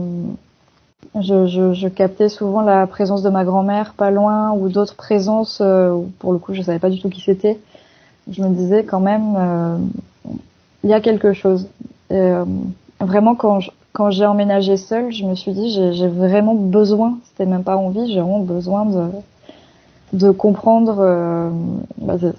je, 1.16 1.88
captais 1.88 2.30
souvent 2.30 2.62
la 2.62 2.88
présence 2.88 3.22
de 3.22 3.30
ma 3.30 3.46
grand-mère 3.46 3.94
pas 3.94 4.12
loin 4.12 4.52
ou 4.52 4.70
d'autres 4.70 4.96
présences. 4.96 5.60
Euh, 5.62 6.00
pour 6.20 6.34
le 6.34 6.40
coup, 6.40 6.54
je 6.54 6.62
savais 6.64 6.80
pas 6.80 6.90
du 6.90 7.00
tout 7.00 7.10
qui 7.10 7.22
c'était. 7.22 7.60
Je 8.30 8.42
me 8.42 8.50
disais 8.50 8.84
quand 8.84 9.00
même, 9.00 9.36
euh, 9.38 9.78
il 10.84 10.90
y 10.90 10.94
a 10.94 11.02
quelque 11.02 11.34
chose. 11.34 11.68
Vraiment, 13.00 13.36
quand 13.36 13.60
quand 13.96 14.12
j'ai 14.12 14.26
emménagé 14.26 14.76
seule, 14.76 15.14
je 15.14 15.24
me 15.24 15.36
suis 15.36 15.54
dit, 15.54 15.72
j'ai 15.72 16.08
vraiment 16.08 16.54
besoin. 16.54 17.18
C'était 17.24 17.46
même 17.46 17.64
pas 17.64 17.78
envie, 17.78 18.12
j'ai 18.12 18.20
vraiment 18.20 18.42
besoin 18.42 18.86
de 18.86 19.10
de 20.14 20.32
comprendre 20.32 20.98
euh, 21.00 21.50
bah, 21.98 22.18
ce 22.20 22.34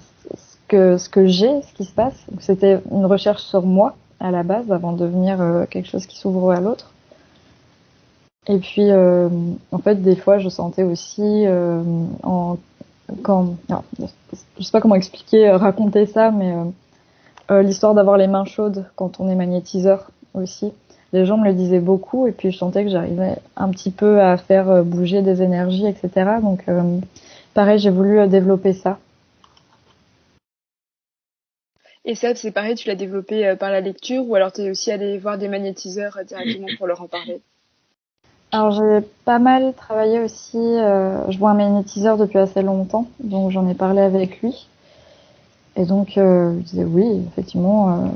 que 0.67 0.97
ce 0.97 1.09
que 1.09 1.27
j'ai, 1.27 1.61
ce 1.61 1.73
qui 1.73 1.85
se 1.85 1.93
passe. 1.93 2.25
C'était 2.39 2.79
une 2.91 3.05
recherche 3.05 3.43
sur 3.43 3.63
moi 3.63 3.95
à 4.19 4.31
la 4.31 4.43
base 4.43 4.71
avant 4.71 4.93
de 4.93 4.99
devenir 4.99 5.41
euh, 5.41 5.65
quelque 5.69 5.87
chose 5.87 6.05
qui 6.05 6.17
s'ouvre 6.17 6.51
à 6.51 6.59
l'autre. 6.59 6.91
Et 8.47 8.59
puis, 8.59 8.89
euh, 8.89 9.29
en 9.71 9.77
fait, 9.79 10.01
des 10.01 10.15
fois, 10.15 10.39
je 10.39 10.47
sentais 10.47 10.83
aussi, 10.83 11.45
en 12.23 12.57
quand, 13.21 13.55
je 14.57 14.63
sais 14.63 14.71
pas 14.71 14.79
comment 14.79 14.95
expliquer, 14.95 15.51
raconter 15.51 16.05
ça, 16.05 16.31
mais 16.31 16.53
l'histoire 17.61 17.93
d'avoir 17.93 18.17
les 18.17 18.27
mains 18.27 18.45
chaudes 18.45 18.85
quand 18.95 19.19
on 19.19 19.27
est 19.29 19.35
magnétiseur 19.35 20.11
aussi. 20.33 20.71
Les 21.11 21.25
gens 21.25 21.37
me 21.37 21.45
le 21.45 21.53
disaient 21.53 21.79
beaucoup 21.79 22.25
et 22.27 22.31
puis 22.31 22.51
je 22.51 22.57
sentais 22.57 22.83
que 22.83 22.89
j'arrivais 22.89 23.37
un 23.57 23.69
petit 23.69 23.91
peu 23.91 24.21
à 24.21 24.37
faire 24.37 24.83
bouger 24.83 25.21
des 25.21 25.41
énergies, 25.41 25.85
etc. 25.85 26.37
Donc 26.41 26.63
pareil, 27.57 27.79
j'ai 27.79 27.89
voulu 27.89 28.27
développer 28.27 28.73
ça. 28.73 28.99
Et 32.05 32.13
ça, 32.13 32.35
c'est 32.35 32.51
pareil, 32.51 32.75
tu 32.75 32.87
l'as 32.87 32.93
développé 32.93 33.47
euh, 33.47 33.55
par 33.55 33.71
la 33.71 33.81
lecture 33.81 34.29
ou 34.29 34.35
alors 34.35 34.51
tu 34.51 34.61
es 34.61 34.69
aussi 34.69 34.91
allé 34.91 35.17
voir 35.17 35.39
des 35.39 35.47
magnétiseurs 35.47 36.17
euh, 36.17 36.23
directement 36.23 36.67
pour 36.77 36.85
leur 36.85 37.01
en 37.01 37.07
parler? 37.07 37.41
Alors 38.51 38.71
j'ai 38.71 39.05
pas 39.25 39.39
mal 39.39 39.73
travaillé 39.73 40.19
aussi, 40.19 40.59
euh, 40.59 41.29
je 41.31 41.37
vois 41.39 41.49
un 41.49 41.55
magnétiseur 41.55 42.17
depuis 42.17 42.37
assez 42.37 42.61
longtemps, 42.61 43.07
donc 43.19 43.49
j'en 43.49 43.67
ai 43.67 43.73
parlé 43.73 44.01
avec 44.01 44.39
lui. 44.41 44.67
Et 45.75 45.85
donc 45.85 46.11
je 46.15 46.59
disais 46.59 46.83
oui, 46.83 47.23
effectivement, 47.27 48.13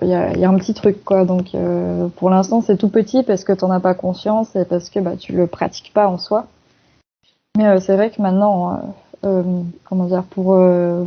il 0.00 0.08
y, 0.08 0.14
a, 0.14 0.48
un 0.48 0.58
petit 0.58 0.74
truc 0.74 1.04
quoi. 1.04 1.24
Donc 1.24 1.52
pour 2.16 2.30
l'instant 2.30 2.62
c'est 2.62 2.76
tout 2.76 2.88
petit 2.88 3.22
parce 3.22 3.44
que 3.44 3.52
tu 3.52 3.64
n'en 3.64 3.70
as 3.70 3.80
pas 3.80 3.94
conscience 3.94 4.56
et 4.56 4.64
parce 4.64 4.90
que 4.90 5.00
bah, 5.00 5.16
tu 5.16 5.32
le 5.32 5.46
pratiques 5.46 5.92
pas 5.94 6.08
en 6.08 6.18
soi. 6.18 6.46
Mais 7.56 7.78
c'est 7.78 7.94
vrai 7.94 8.10
que 8.10 8.20
maintenant 8.20 8.80
euh, 9.24 9.42
comment 9.84 10.04
dire 10.04 10.24
pour 10.24 10.54
euh, 10.54 11.04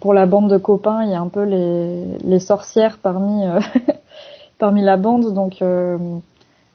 pour 0.00 0.12
la 0.12 0.26
bande 0.26 0.50
de 0.50 0.56
copains, 0.56 1.04
il 1.04 1.10
y 1.10 1.14
a 1.14 1.20
un 1.20 1.28
peu 1.28 1.44
les 1.44 2.04
les 2.24 2.40
sorcières 2.40 2.98
parmi 2.98 3.46
euh, 3.46 3.60
parmi 4.58 4.82
la 4.82 4.96
bande. 4.96 5.32
Donc 5.34 5.62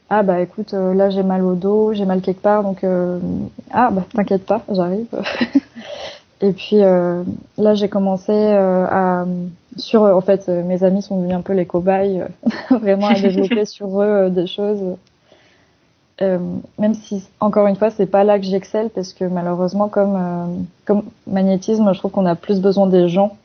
ah 0.10 0.24
bah 0.24 0.40
écoute 0.42 0.74
là 0.74 1.10
j'ai 1.10 1.24
mal 1.24 1.44
au 1.44 1.56
dos, 1.56 1.94
j'ai 1.94 2.06
mal 2.06 2.22
quelque 2.22 2.42
part. 2.42 2.64
Donc 2.64 2.86
ah 3.72 3.90
bah 3.92 4.04
t'inquiète 4.14 4.46
pas, 4.46 4.62
j'arrive. 4.72 5.08
Et 6.42 6.52
puis 6.52 6.78
là 6.78 7.74
j'ai 7.74 7.90
commencé 7.90 8.32
à 8.32 9.26
sur 9.78 10.04
en 10.04 10.22
fait 10.22 10.48
mes 10.48 10.84
amis 10.84 11.02
sont 11.02 11.18
devenus 11.18 11.36
un 11.36 11.42
peu 11.42 11.54
les 11.54 11.66
cobayes 11.66 12.24
vraiment 12.70 13.08
à 13.08 13.20
développer 13.20 13.66
sur 13.66 14.02
eux 14.02 14.30
des 14.30 14.48
choses 14.48 14.96
euh, 16.22 16.40
même 16.80 16.94
si 16.94 17.28
encore 17.42 17.68
une 17.68 17.76
fois 17.76 17.92
c'est 17.92 18.06
pas 18.06 18.24
là 18.24 18.40
que 18.40 18.46
j'excelle 18.46 18.90
parce 18.90 19.12
que 19.12 19.26
malheureusement 19.26 19.90
comme 19.90 20.16
euh, 20.16 20.64
comme 20.86 21.04
magnétisme 21.28 21.92
je 21.92 22.00
trouve 22.00 22.12
qu'on 22.12 22.26
a 22.26 22.36
plus 22.36 22.62
besoin 22.62 22.88
des 22.88 23.10
gens 23.10 23.36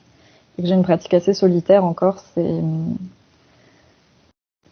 et 0.57 0.63
que 0.63 0.69
j'ai 0.69 0.75
une 0.75 0.85
pratique 0.85 1.13
assez 1.13 1.35
solitaire 1.35 1.85
encore 1.85 2.21
c'est 2.33 2.47
euh, 2.47 2.61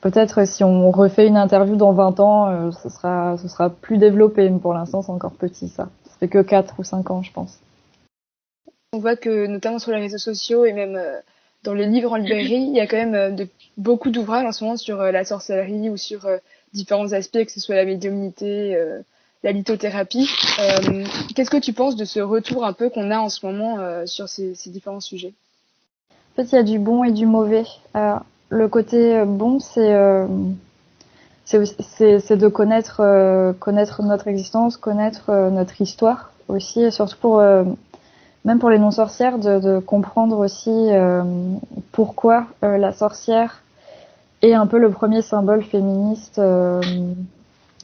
peut-être 0.00 0.46
si 0.46 0.62
on 0.62 0.92
refait 0.92 1.26
une 1.26 1.37
interview 1.37 1.74
dans 1.74 1.92
20 1.92 2.20
ans 2.20 2.70
ce 2.70 2.88
sera 2.88 3.70
plus 3.70 3.98
développé 3.98 4.48
mais 4.48 4.61
pour 4.61 4.74
l'instant 4.74 5.02
c'est 5.02 5.11
encore 5.11 5.32
petit 5.32 5.68
ça. 5.68 5.88
Ça 6.04 6.12
fait 6.20 6.28
que 6.28 6.40
4 6.40 6.76
ou 6.78 6.84
5 6.84 7.11
ans 7.11 7.22
je 7.22 7.32
pense. 7.32 7.58
On 8.92 9.00
voit 9.00 9.16
que 9.16 9.48
notamment 9.48 9.80
sur 9.80 9.90
les 9.90 9.98
réseaux 9.98 10.18
sociaux 10.18 10.64
et 10.64 10.72
même 10.72 11.00
dans 11.64 11.74
les 11.74 11.87
livres 11.87 12.12
en 12.12 12.16
librairie 12.16 12.62
il 12.62 12.76
y 12.76 12.80
a 12.80 12.87
quand 12.87 12.96
même 12.96 13.48
beaucoup 13.76 14.11
d'ouvrages 14.11 14.46
en 14.46 14.52
ce 14.52 14.62
moment 14.62 14.76
sur 14.76 14.98
la 14.98 15.24
sorcellerie 15.24 15.90
ou 15.90 15.96
sur 15.96 16.28
différents 16.72 17.12
aspects, 17.12 17.44
que 17.44 17.52
ce 17.52 17.61
soit 17.61 17.74
la 17.74 17.85
médiumnité, 17.85 18.74
euh, 18.76 19.00
la 19.42 19.52
lithothérapie. 19.52 20.28
Euh, 20.61 21.04
qu'est-ce 21.35 21.50
que 21.50 21.57
tu 21.57 21.72
penses 21.72 21.96
de 21.96 22.04
ce 22.04 22.20
retour 22.20 22.64
un 22.64 22.72
peu 22.72 22.90
qu'on 22.90 23.11
a 23.11 23.18
en 23.18 23.28
ce 23.28 23.44
moment 23.44 23.78
euh, 23.78 24.07
sur 24.07 24.28
ces, 24.28 24.54
différents 24.66 25.00
sujets? 25.00 25.35
En 26.11 26.42
fait, 26.42 26.52
il 26.52 26.54
y 26.54 26.59
a 26.59 26.62
du 26.62 26.78
bon 26.78 27.04
et 27.04 27.12
du 27.12 27.26
mauvais. 27.26 27.64
le 27.94 28.68
côté 28.68 29.24
bon, 29.24 29.59
c'est 29.59 29.92
c'est 31.44 32.37
de 32.37 32.48
connaître 32.48 33.54
connaître 33.59 34.02
notre 34.02 34.28
existence, 34.28 34.76
connaître 34.76 35.33
notre 35.50 35.81
histoire 35.81 36.33
aussi, 36.46 36.81
et 36.83 36.90
surtout 36.92 37.16
pour 37.20 37.42
même 38.44 38.59
pour 38.61 38.70
les 38.70 38.78
non 38.78 38.92
sorcières 38.92 39.38
de, 39.38 39.59
de 39.59 39.78
comprendre 39.81 40.38
aussi 40.38 40.90
pourquoi 41.90 42.46
la 42.62 42.92
sorcière 42.92 43.62
et 44.42 44.55
un 44.55 44.66
peu 44.66 44.79
le 44.79 44.90
premier 44.90 45.22
symbole 45.22 45.62
féministe, 45.62 46.38
euh, 46.38 46.81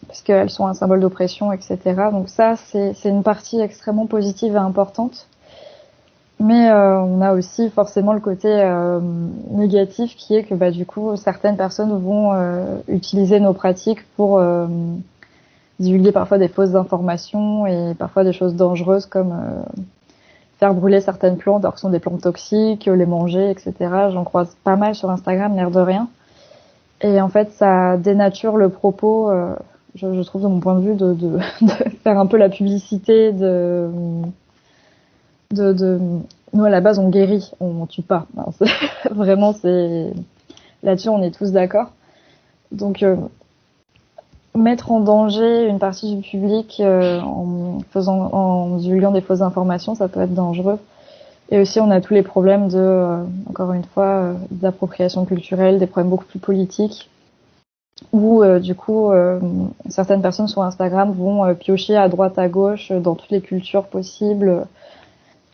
parce 0.06 0.22
qu'elles 0.22 0.50
sont 0.50 0.66
un 0.66 0.74
symbole 0.74 1.00
d'oppression, 1.00 1.52
etc. 1.52 1.78
Donc 2.12 2.28
ça, 2.28 2.54
c'est 2.56 2.94
une 3.04 3.22
partie 3.22 3.60
extrêmement 3.60 4.06
positive 4.06 4.54
et 4.54 4.58
importante. 4.58 5.26
Mais 6.40 6.68
euh, 6.68 6.98
on 7.00 7.20
a 7.20 7.32
aussi 7.32 7.70
forcément 7.70 8.12
le 8.12 8.20
côté 8.20 8.48
euh, 8.50 9.00
négatif 9.50 10.16
qui 10.16 10.34
est 10.34 10.42
que 10.42 10.54
bah, 10.54 10.72
du 10.72 10.84
coup 10.84 11.14
certaines 11.16 11.56
personnes 11.56 11.96
vont 11.96 12.32
euh, 12.32 12.78
utiliser 12.88 13.38
nos 13.38 13.52
pratiques 13.52 14.04
pour 14.16 14.38
euh, 14.38 14.66
divulguer 15.78 16.10
parfois 16.10 16.38
des 16.38 16.48
fausses 16.48 16.74
informations 16.74 17.66
et 17.66 17.94
parfois 17.94 18.24
des 18.24 18.32
choses 18.32 18.56
dangereuses 18.56 19.06
comme 19.06 19.32
faire 20.58 20.74
brûler 20.74 21.00
certaines 21.00 21.36
plantes 21.36 21.64
alors 21.64 21.74
que 21.74 21.80
ce 21.80 21.86
sont 21.86 21.90
des 21.90 22.00
plantes 22.00 22.22
toxiques, 22.22 22.86
les 22.86 23.06
manger, 23.06 23.50
etc. 23.50 23.72
J'en 24.12 24.24
croise 24.24 24.56
pas 24.64 24.76
mal 24.76 24.94
sur 24.94 25.10
Instagram, 25.10 25.54
l'air 25.54 25.70
de 25.70 25.80
rien. 25.80 26.08
Et 27.04 27.20
en 27.20 27.28
fait, 27.28 27.52
ça 27.52 27.98
dénature 27.98 28.56
le 28.56 28.70
propos, 28.70 29.30
euh, 29.30 29.54
je, 29.94 30.22
trouve 30.22 30.40
de 30.40 30.46
mon 30.46 30.60
point 30.60 30.74
de 30.74 30.80
vue, 30.80 30.94
de, 30.94 31.38
faire 32.02 32.18
un 32.18 32.24
peu 32.24 32.38
la 32.38 32.48
publicité 32.48 33.30
de, 33.30 33.90
de. 35.50 35.98
Nous, 36.54 36.64
à 36.64 36.70
la 36.70 36.80
base, 36.80 36.98
on 36.98 37.10
guérit, 37.10 37.52
on 37.60 37.84
tue 37.84 38.00
pas. 38.00 38.26
vraiment, 39.10 39.52
c'est... 39.52 40.14
Là-dessus, 40.82 41.10
on 41.10 41.20
est 41.22 41.30
tous 41.30 41.52
d'accord. 41.52 41.88
Donc, 42.72 43.02
euh, 43.02 43.16
mettre 44.54 44.90
en 44.90 45.00
danger 45.00 45.66
une 45.66 45.78
partie 45.78 46.16
du 46.16 46.22
public 46.22 46.80
euh, 46.80 47.20
en 47.20 47.80
faisant, 47.90 48.32
en 48.32 48.76
divulguant 48.76 49.10
des 49.10 49.20
fausses 49.20 49.42
informations, 49.42 49.94
ça 49.94 50.08
peut 50.08 50.20
être 50.20 50.34
dangereux. 50.34 50.78
Et 51.50 51.60
aussi, 51.60 51.80
on 51.80 51.90
a 51.90 52.00
tous 52.00 52.14
les 52.14 52.22
problèmes 52.22 52.68
de, 52.68 52.78
euh, 52.78 53.22
encore 53.48 53.72
une 53.72 53.84
fois, 53.84 54.06
euh, 54.06 54.34
d'appropriation 54.50 55.24
culturelle, 55.24 55.78
des 55.78 55.86
problèmes 55.86 56.10
beaucoup 56.10 56.24
plus 56.24 56.38
politiques, 56.38 57.10
où 58.12 58.42
euh, 58.42 58.58
du 58.58 58.74
coup, 58.74 59.12
certaines 59.88 60.22
personnes 60.22 60.48
sur 60.48 60.62
Instagram 60.62 61.12
vont 61.12 61.54
piocher 61.54 61.96
à 61.96 62.08
droite, 62.08 62.38
à 62.38 62.48
gauche, 62.48 62.92
dans 62.92 63.14
toutes 63.14 63.30
les 63.30 63.40
cultures 63.40 63.84
possibles, 63.84 64.66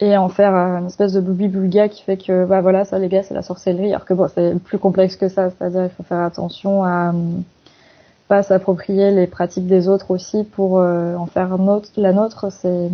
et 0.03 0.17
en 0.17 0.31
faire 0.31 0.55
une 0.55 0.87
espèce 0.87 1.13
de 1.13 1.21
boubi 1.21 1.49
bulga 1.49 1.89
qui 1.89 2.03
fait 2.03 2.17
que, 2.17 2.47
bah 2.47 2.63
voilà, 2.63 2.87
ça 2.87 2.99
les 2.99 3.09
gars, 3.09 3.23
c'est 3.23 3.35
la 3.35 3.43
sorcellerie, 3.43 3.91
alors 3.91 4.07
que 4.07 4.15
bon, 4.15 4.29
c'est 4.35 4.59
plus 4.63 4.79
complexe 4.79 5.17
que 5.17 5.29
ça, 5.29 5.51
c'est-à-dire 5.51 5.85
il 5.85 5.91
faut 5.91 6.03
faire 6.03 6.21
attention 6.21 6.85
à 6.85 7.13
pas 8.29 8.43
s'approprier 8.43 9.11
les 9.11 9.27
pratiques 9.27 9.67
des 9.67 9.89
autres 9.89 10.11
aussi 10.11 10.45
pour 10.45 10.79
en 10.79 11.27
faire 11.27 11.59
notre, 11.59 11.91
la 11.97 12.13
nôtre, 12.15 12.51
c'est 12.51 12.89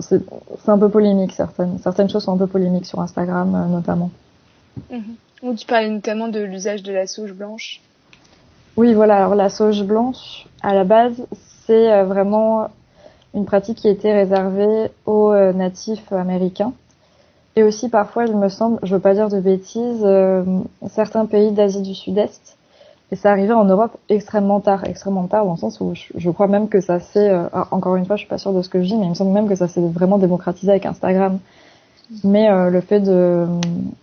c'est 0.00 0.22
un 0.68 0.78
peu 0.78 0.88
polémique, 0.88 1.32
certaines. 1.32 1.78
Certaines 1.78 2.08
choses 2.08 2.24
sont 2.24 2.34
un 2.34 2.38
peu 2.38 2.46
polémiques 2.46 2.86
sur 2.86 3.00
Instagram, 3.00 3.54
euh, 3.54 3.66
notamment. 3.66 4.10
Mmh. 4.90 5.54
tu 5.56 5.66
parlais 5.66 5.90
notamment 5.90 6.28
de 6.28 6.40
l'usage 6.40 6.82
de 6.82 6.92
la 6.92 7.06
sauge 7.06 7.32
blanche. 7.32 7.80
Oui, 8.76 8.94
voilà. 8.94 9.16
Alors, 9.16 9.34
la 9.34 9.48
sauge 9.48 9.82
blanche, 9.82 10.46
à 10.62 10.74
la 10.74 10.84
base, 10.84 11.26
c'est 11.66 11.92
euh, 11.92 12.04
vraiment 12.04 12.68
une 13.34 13.44
pratique 13.44 13.78
qui 13.78 13.88
était 13.88 14.12
réservée 14.12 14.90
aux 15.06 15.32
euh, 15.32 15.52
natifs 15.52 16.12
américains. 16.12 16.72
Et 17.56 17.64
aussi, 17.64 17.88
parfois, 17.88 18.26
il 18.26 18.36
me 18.36 18.48
semble, 18.48 18.78
je 18.84 18.94
veux 18.94 19.00
pas 19.00 19.14
dire 19.14 19.28
de 19.28 19.40
bêtises, 19.40 20.06
certains 20.88 21.26
pays 21.26 21.50
d'Asie 21.50 21.82
du 21.82 21.96
Sud-Est 21.96 22.56
et 23.12 23.16
ça 23.16 23.30
arrivait 23.30 23.54
en 23.54 23.64
Europe 23.64 23.96
extrêmement 24.08 24.60
tard, 24.60 24.84
extrêmement 24.84 25.26
tard 25.26 25.44
dans 25.44 25.52
le 25.52 25.58
sens 25.58 25.80
où 25.80 25.94
je, 25.94 26.30
crois 26.30 26.46
même 26.46 26.68
que 26.68 26.80
ça 26.80 27.00
s'est, 27.00 27.28
euh, 27.28 27.48
encore 27.70 27.96
une 27.96 28.06
fois, 28.06 28.16
je 28.16 28.20
suis 28.20 28.28
pas 28.28 28.38
sûre 28.38 28.52
de 28.52 28.62
ce 28.62 28.68
que 28.68 28.80
je 28.80 28.86
dis, 28.86 28.96
mais 28.96 29.06
il 29.06 29.10
me 29.10 29.14
semble 29.14 29.32
même 29.32 29.48
que 29.48 29.56
ça 29.56 29.66
s'est 29.66 29.80
vraiment 29.80 30.18
démocratisé 30.18 30.70
avec 30.70 30.86
Instagram. 30.86 31.38
Mais 32.24 32.50
euh, 32.50 32.70
le 32.70 32.80
fait 32.80 33.00
de, 33.00 33.46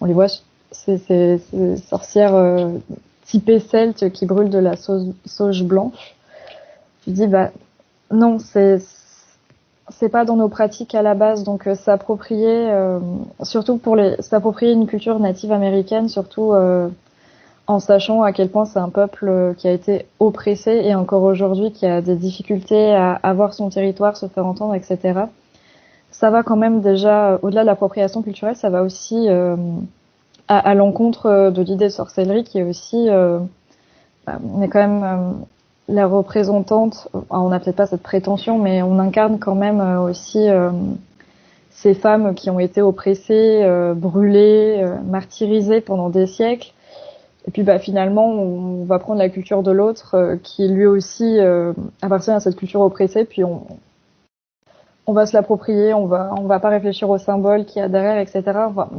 on 0.01 0.05
les 0.05 0.13
voit, 0.13 0.27
ces, 0.71 1.41
sorcières 1.87 2.35
euh, 2.35 2.69
typées 3.25 3.59
celtes 3.59 4.11
qui 4.11 4.25
brûlent 4.25 4.49
de 4.49 4.59
la 4.59 4.75
sauge, 4.75 5.63
blanche. 5.63 6.15
Tu 7.03 7.11
dis 7.11 7.27
bah 7.27 7.51
non, 8.11 8.39
c'est 8.39 8.79
c'est 9.89 10.09
pas 10.09 10.25
dans 10.25 10.35
nos 10.35 10.49
pratiques 10.49 10.95
à 10.95 11.01
la 11.01 11.13
base, 11.13 11.45
donc 11.45 11.65
euh, 11.65 11.75
s'approprier, 11.75 12.69
surtout 13.43 13.77
pour 13.77 13.95
les, 13.95 14.15
s'approprier 14.21 14.73
une 14.73 14.85
culture 14.85 15.17
native 15.19 15.53
américaine, 15.53 16.09
surtout 16.09 16.53
en 17.67 17.79
sachant 17.79 18.23
à 18.23 18.31
quel 18.31 18.49
point 18.49 18.65
c'est 18.65 18.79
un 18.79 18.89
peuple 18.89 19.27
euh, 19.27 19.53
qui 19.53 19.67
a 19.67 19.71
été 19.71 20.05
oppressé 20.19 20.71
et 20.83 20.95
encore 20.95 21.23
aujourd'hui 21.23 21.71
qui 21.71 21.85
a 21.85 22.01
des 22.01 22.15
difficultés 22.15 22.95
à 22.95 23.13
avoir 23.23 23.53
son 23.53 23.69
territoire, 23.69 24.17
se 24.17 24.27
faire 24.27 24.45
entendre, 24.45 24.73
etc. 24.73 25.27
Ça 26.17 26.31
va 26.31 26.41
quand 26.41 26.55
même 26.55 26.81
déjà, 26.81 27.33
euh, 27.33 27.37
au-delà 27.43 27.61
de 27.61 27.67
l'appropriation 27.67 28.23
culturelle, 28.23 28.55
ça 28.55 28.71
va 28.71 28.81
aussi 28.81 29.27
euh, 29.29 29.55
à, 30.47 30.73
l'encontre 30.73 31.51
de 31.51 31.61
l'idée 31.61 31.85
de 31.85 31.89
sorcellerie 31.91 32.43
qui 32.43 32.57
est 32.57 32.63
aussi, 32.63 33.07
euh, 33.09 33.37
bah, 34.25 34.39
on 34.43 34.63
est 34.63 34.67
quand 34.67 34.79
même 34.79 35.35
la 35.89 36.07
représentante, 36.07 37.07
on 37.29 37.49
n'a 37.49 37.59
peut-être 37.59 37.75
pas 37.75 37.85
cette 37.85 38.01
prétention, 38.01 38.57
mais 38.57 38.81
on 38.81 38.97
incarne 38.97 39.37
quand 39.37 39.53
même 39.53 39.79
aussi 39.99 40.47
ces 41.69 41.93
femmes 41.93 42.33
qui 42.33 42.49
ont 42.49 42.59
été 42.59 42.81
oppressées, 42.81 43.65
brûlées, 43.95 44.85
martyrisées 45.05 45.79
pendant 45.79 46.09
des 46.09 46.27
siècles 46.27 46.73
et 47.47 47.51
puis 47.51 47.63
bah 47.63 47.79
finalement, 47.79 48.27
on 48.27 48.83
va 48.83 48.99
prendre 48.99 49.19
la 49.19 49.29
culture 49.29 49.63
de 49.63 49.71
l'autre 49.71 50.15
euh, 50.15 50.35
qui 50.35 50.67
lui 50.67 50.85
aussi 50.85 51.39
euh, 51.39 51.71
appartient 52.01 52.31
à 52.31 52.41
cette 52.41 52.57
culture 52.57 52.81
oppressée, 52.81 53.23
puis 53.23 53.43
on 53.43 55.13
va 55.13 55.25
se 55.25 55.33
l'approprier, 55.33 55.93
on 55.93 56.07
va, 56.07 56.33
on 56.37 56.45
va 56.45 56.59
pas 56.59 56.67
réfléchir 56.67 57.09
au 57.09 57.17
symbole 57.17 57.65
qui 57.65 57.79
y 57.79 57.81
a 57.81 57.87
derrière, 57.87 58.17
etc. 58.17 58.43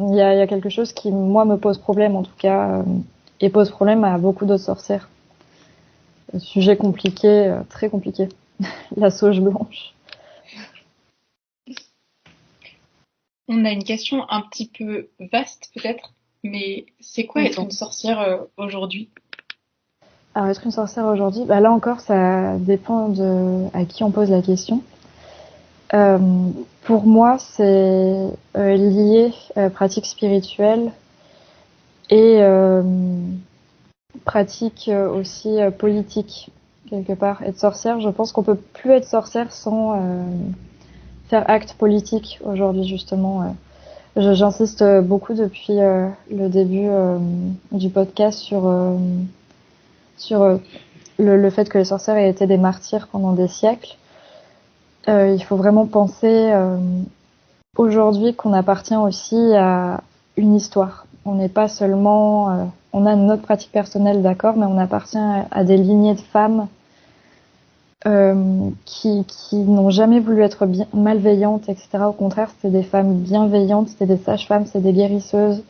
Il 0.08 0.14
y, 0.14 0.22
a, 0.22 0.46
quelque 0.46 0.70
chose 0.70 0.94
qui, 0.94 1.12
moi, 1.12 1.44
me 1.44 1.58
pose 1.58 1.76
problème, 1.76 2.16
en 2.16 2.22
tout 2.22 2.36
cas, 2.38 2.78
euh, 2.78 2.82
et 3.42 3.50
pose 3.50 3.70
problème 3.70 4.02
à 4.04 4.16
beaucoup 4.16 4.46
d'autres 4.46 4.64
sorcières. 4.64 5.10
Sujet 6.38 6.78
compliqué, 6.78 7.54
très 7.68 7.90
compliqué. 7.90 8.28
La 8.96 9.10
sauge 9.10 9.40
blanche. 9.40 9.94
On 13.46 13.64
a 13.66 13.70
une 13.70 13.84
question 13.84 14.24
un 14.30 14.40
petit 14.42 14.68
peu 14.68 15.08
vaste, 15.32 15.70
peut-être, 15.74 16.12
mais 16.44 16.86
c'est 17.00 17.24
quoi 17.24 17.42
être 17.42 17.60
une 17.60 17.70
sorcière 17.70 18.20
euh, 18.20 18.38
aujourd'hui? 18.56 19.08
Alors, 20.34 20.50
être 20.50 20.64
une 20.64 20.70
sorcière 20.70 21.06
aujourd'hui, 21.06 21.44
bah 21.46 21.60
là 21.60 21.72
encore, 21.72 22.00
ça 22.00 22.56
dépend 22.58 23.08
de 23.08 23.64
à 23.74 23.84
qui 23.84 24.04
on 24.04 24.10
pose 24.10 24.30
la 24.30 24.42
question. 24.42 24.82
Euh, 25.94 26.18
pour 26.84 27.06
moi, 27.06 27.38
c'est 27.38 28.30
euh, 28.56 28.76
lié 28.76 29.32
euh, 29.56 29.68
pratique 29.68 30.06
spirituelle 30.06 30.92
et 32.10 32.38
euh, 32.40 32.82
pratique 34.24 34.90
aussi 35.12 35.58
politique 35.78 36.50
quelque 36.88 37.12
part. 37.12 37.42
Être 37.42 37.58
sorcière, 37.58 38.00
je 38.00 38.08
pense 38.08 38.32
qu'on 38.32 38.42
peut 38.42 38.56
plus 38.56 38.92
être 38.92 39.06
sorcière 39.06 39.52
sans 39.52 40.00
faire 41.28 41.48
acte 41.50 41.74
politique 41.74 42.38
aujourd'hui 42.44 42.86
justement. 42.88 43.54
J'insiste 44.16 44.84
beaucoup 45.02 45.34
depuis 45.34 45.74
le 45.74 46.48
début 46.48 46.88
du 47.70 47.88
podcast 47.88 48.38
sur 48.38 48.70
sur 50.16 50.58
le, 51.18 51.36
le, 51.36 51.50
fait 51.50 51.68
que 51.68 51.78
les 51.78 51.84
sorcières 51.84 52.16
aient 52.16 52.30
été 52.30 52.46
des 52.46 52.56
martyrs 52.56 53.06
pendant 53.06 53.32
des 53.32 53.46
siècles 53.46 53.96
euh, 55.08 55.34
il 55.34 55.42
faut 55.42 55.56
vraiment 55.56 55.86
penser 55.86 56.50
euh, 56.52 56.76
aujourd'hui 57.76 58.34
qu'on 58.34 58.52
appartient 58.52 58.96
aussi 58.96 59.54
à 59.54 60.02
une 60.36 60.54
histoire. 60.54 61.06
On 61.24 61.34
n'est 61.34 61.48
pas 61.48 61.68
seulement, 61.68 62.50
euh, 62.50 62.64
on 62.92 63.06
a 63.06 63.16
notre 63.16 63.42
pratique 63.42 63.72
personnelle, 63.72 64.22
d'accord, 64.22 64.56
mais 64.56 64.66
on 64.66 64.76
appartient 64.76 65.18
à, 65.18 65.64
des 65.64 65.78
lignées 65.78 66.14
de 66.14 66.20
femmes 66.20 66.68
qui, 68.84 69.24
qui 69.26 69.56
n'ont 69.56 69.90
jamais 69.90 70.20
voulu 70.20 70.42
être 70.42 70.66
malveillantes, 70.94 71.68
etc. 71.68 71.88
Au 72.06 72.12
contraire, 72.12 72.50
c'était 72.56 72.78
des 72.78 72.82
femmes 72.82 73.18
bienveillantes, 73.18 73.90
c'était 73.90 74.06
des 74.06 74.16
sages-femmes, 74.16 74.64
c'était 74.66 74.80
des 74.80 74.92
guérisseuses, 74.92 75.62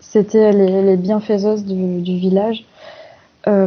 c'était 0.00 0.52
les, 0.52 0.82
les, 0.82 0.96
bienfaiseuses 0.96 1.64
du, 1.64 2.16
village. 2.16 2.64
Euh, 3.46 3.66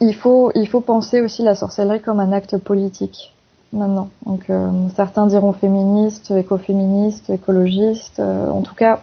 il 0.00 0.14
faut, 0.14 0.52
il 0.54 0.68
faut 0.68 0.80
penser 0.80 1.20
aussi 1.20 1.42
la 1.42 1.54
sorcellerie 1.54 2.00
comme 2.00 2.20
un 2.20 2.32
acte 2.32 2.56
politique 2.58 3.32
maintenant. 3.72 4.08
Donc 4.24 4.48
euh, 4.50 4.70
certains 4.96 5.26
diront 5.26 5.52
féministes, 5.52 6.30
écoféministes, 6.30 7.30
écologistes. 7.30 8.20
Euh, 8.20 8.48
en 8.50 8.62
tout 8.62 8.74
cas, 8.74 9.00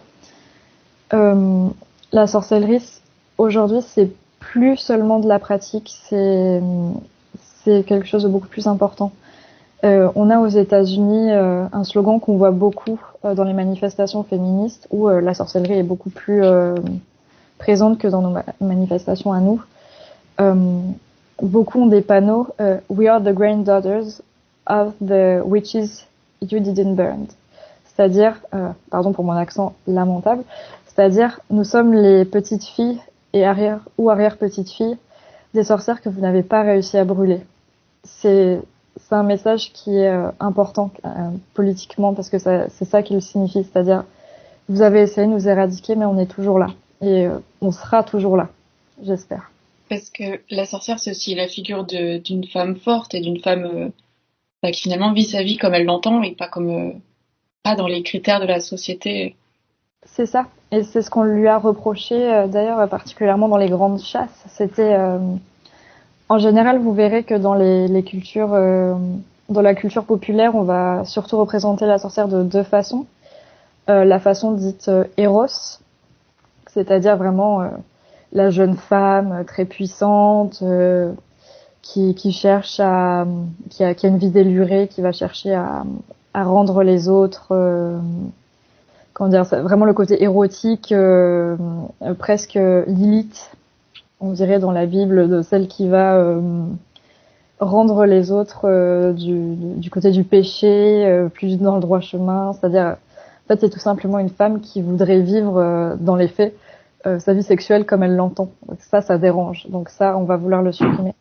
euh, 1.12 1.68
la 2.12 2.26
sorcellerie 2.26 2.82
aujourd'hui 3.38 3.80
c'est 3.82 4.10
plus 4.40 4.76
seulement 4.76 5.18
de 5.18 5.28
la 5.28 5.38
pratique, 5.38 5.94
c'est 6.08 6.60
c'est 7.66 7.82
quelque 7.82 8.06
chose 8.06 8.22
de 8.22 8.28
beaucoup 8.28 8.46
plus 8.46 8.68
important. 8.68 9.10
on 9.82 10.30
a 10.30 10.38
aux 10.38 10.48
États-Unis 10.48 11.32
un 11.32 11.84
slogan 11.84 12.20
qu'on 12.20 12.36
voit 12.36 12.52
beaucoup 12.52 12.98
dans 13.22 13.44
les 13.44 13.52
manifestations 13.52 14.22
féministes 14.22 14.86
où 14.90 15.08
la 15.08 15.34
sorcellerie 15.34 15.78
est 15.78 15.82
beaucoup 15.82 16.10
plus 16.10 16.42
présente 17.58 17.98
que 17.98 18.06
dans 18.08 18.22
nos 18.22 18.38
manifestations 18.60 19.32
à 19.32 19.40
nous. 19.40 19.60
beaucoup 21.42 21.82
ont 21.82 21.86
des 21.86 22.02
panneaux 22.02 22.46
We 22.88 23.08
are 23.08 23.20
the 23.20 23.34
granddaughters 23.34 24.22
of 24.66 24.94
the 25.00 25.42
witches 25.44 26.06
you 26.40 26.60
didn't 26.60 26.94
burn. 26.94 27.26
C'est-à-dire, 27.96 28.40
euh, 28.54 28.68
pardon 28.90 29.12
pour 29.12 29.24
mon 29.24 29.32
accent 29.32 29.74
lamentable, 29.86 30.44
c'est-à-dire 30.86 31.40
nous 31.50 31.64
sommes 31.64 31.94
les 31.94 32.24
petites 32.24 32.64
filles 32.64 33.00
et 33.32 33.44
arrière 33.44 33.80
ou 33.96 34.10
arrière 34.10 34.36
petites 34.36 34.70
filles 34.70 34.98
des 35.54 35.64
sorcières 35.64 36.02
que 36.02 36.10
vous 36.10 36.20
n'avez 36.20 36.42
pas 36.42 36.62
réussi 36.62 36.98
à 36.98 37.04
brûler. 37.04 37.40
C'est 38.06 38.60
c'est 38.98 39.14
un 39.14 39.22
message 39.22 39.72
qui 39.72 39.96
est 39.96 40.08
euh, 40.08 40.30
important 40.40 40.90
euh, 41.04 41.08
politiquement 41.52 42.14
parce 42.14 42.30
que 42.30 42.38
c'est 42.38 42.84
ça 42.84 43.02
qu'il 43.02 43.20
signifie, 43.20 43.62
c'est-à-dire 43.64 44.04
vous 44.68 44.80
avez 44.80 45.02
essayé 45.02 45.26
de 45.26 45.32
nous 45.32 45.48
éradiquer 45.48 45.96
mais 45.96 46.06
on 46.06 46.18
est 46.18 46.26
toujours 46.26 46.58
là 46.58 46.68
et 47.02 47.26
euh, 47.26 47.38
on 47.60 47.72
sera 47.72 48.02
toujours 48.02 48.36
là, 48.36 48.48
j'espère. 49.02 49.50
Parce 49.90 50.10
que 50.10 50.40
la 50.50 50.64
sorcière 50.64 50.98
c'est 50.98 51.10
aussi 51.10 51.34
la 51.34 51.46
figure 51.46 51.84
d'une 51.84 52.46
femme 52.46 52.76
forte 52.76 53.14
et 53.14 53.20
d'une 53.20 53.40
femme 53.40 53.92
bah, 54.62 54.72
qui 54.72 54.82
finalement 54.82 55.12
vit 55.12 55.24
sa 55.24 55.42
vie 55.42 55.58
comme 55.58 55.74
elle 55.74 55.84
l'entend 55.84 56.22
et 56.22 56.32
pas 56.32 56.48
comme 56.48 56.70
euh, 56.70 56.92
pas 57.62 57.76
dans 57.76 57.86
les 57.86 58.02
critères 58.02 58.40
de 58.40 58.46
la 58.46 58.60
société. 58.60 59.36
C'est 60.04 60.26
ça, 60.26 60.46
et 60.70 60.82
c'est 60.82 61.02
ce 61.02 61.10
qu'on 61.10 61.24
lui 61.24 61.46
a 61.46 61.58
reproché 61.58 62.14
euh, 62.14 62.46
d'ailleurs 62.46 62.88
particulièrement 62.88 63.48
dans 63.48 63.56
les 63.58 63.68
grandes 63.68 64.00
chasses. 64.00 64.44
C'était 64.48 64.96
en 66.28 66.38
général, 66.38 66.78
vous 66.78 66.92
verrez 66.92 67.24
que 67.24 67.34
dans 67.34 67.54
les, 67.54 67.88
les 67.88 68.02
cultures, 68.02 68.50
dans 69.48 69.60
la 69.62 69.74
culture 69.74 70.04
populaire, 70.04 70.54
on 70.54 70.62
va 70.62 71.04
surtout 71.04 71.38
représenter 71.38 71.86
la 71.86 71.98
sorcière 71.98 72.28
de 72.28 72.42
deux 72.42 72.64
façons. 72.64 73.06
la 73.86 74.18
façon 74.18 74.52
dite 74.52 74.90
héros, 75.16 75.46
c'est-à-dire 76.66 77.16
vraiment 77.16 77.70
la 78.32 78.50
jeune 78.50 78.76
femme 78.76 79.44
très 79.46 79.64
puissante, 79.64 80.62
qui, 81.82 82.14
qui 82.14 82.32
cherche 82.32 82.80
à, 82.80 83.26
qui 83.70 83.84
a, 83.84 83.94
qui 83.94 84.06
a 84.06 84.08
une 84.08 84.18
vie 84.18 84.30
délurée, 84.30 84.88
qui 84.88 85.02
va 85.02 85.12
chercher 85.12 85.54
à, 85.54 85.84
à 86.36 86.44
rendre 86.44 86.82
les 86.82 87.08
autres, 87.08 87.48
euh, 87.52 87.98
comment 89.14 89.30
dire, 89.30 89.44
vraiment 89.44 89.86
le 89.86 89.94
côté 89.94 90.22
érotique, 90.22 90.92
euh, 90.92 91.56
presque 92.18 92.58
Lilith, 92.86 93.55
on 94.20 94.32
dirait 94.32 94.58
dans 94.58 94.72
la 94.72 94.86
Bible, 94.86 95.28
de 95.28 95.42
celle 95.42 95.68
qui 95.68 95.88
va 95.88 96.16
euh, 96.16 96.40
rendre 97.60 98.04
les 98.04 98.30
autres 98.30 98.62
euh, 98.64 99.12
du, 99.12 99.54
du, 99.56 99.90
côté 99.90 100.10
du 100.10 100.24
péché, 100.24 101.06
euh, 101.06 101.28
plus 101.28 101.58
dans 101.58 101.74
le 101.74 101.80
droit 101.80 102.00
chemin, 102.00 102.52
c'est-à-dire, 102.52 102.96
en 103.44 103.48
fait, 103.48 103.60
c'est 103.60 103.70
tout 103.70 103.78
simplement 103.78 104.18
une 104.18 104.30
femme 104.30 104.60
qui 104.60 104.82
voudrait 104.82 105.20
vivre 105.20 105.96
dans 106.00 106.16
les 106.16 106.28
faits 106.28 106.54
sa 107.20 107.32
vie 107.34 107.44
sexuelle 107.44 107.86
comme 107.86 108.02
elle 108.02 108.16
l'entend. 108.16 108.50
Ça, 108.80 109.00
ça 109.00 109.16
dérange. 109.16 109.68
Donc 109.68 109.90
ça, 109.90 110.18
on 110.18 110.24
va 110.24 110.36
vouloir 110.36 110.62
le 110.62 110.72
supprimer. 110.72 111.14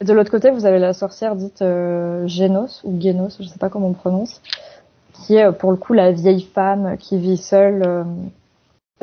Et 0.00 0.04
de 0.04 0.12
l'autre 0.12 0.30
côté, 0.30 0.50
vous 0.50 0.64
avez 0.64 0.78
la 0.78 0.92
sorcière 0.92 1.34
dite 1.34 1.60
euh, 1.60 2.26
Génos 2.28 2.82
ou 2.84 3.00
Génos, 3.00 3.36
je 3.40 3.48
sais 3.48 3.58
pas 3.58 3.68
comment 3.68 3.88
on 3.88 3.94
prononce, 3.94 4.40
qui 5.12 5.34
est 5.34 5.50
pour 5.52 5.72
le 5.72 5.76
coup 5.76 5.92
la 5.92 6.12
vieille 6.12 6.42
femme 6.42 6.96
qui 6.98 7.18
vit 7.18 7.36
seule, 7.36 7.82
euh, 7.84 8.04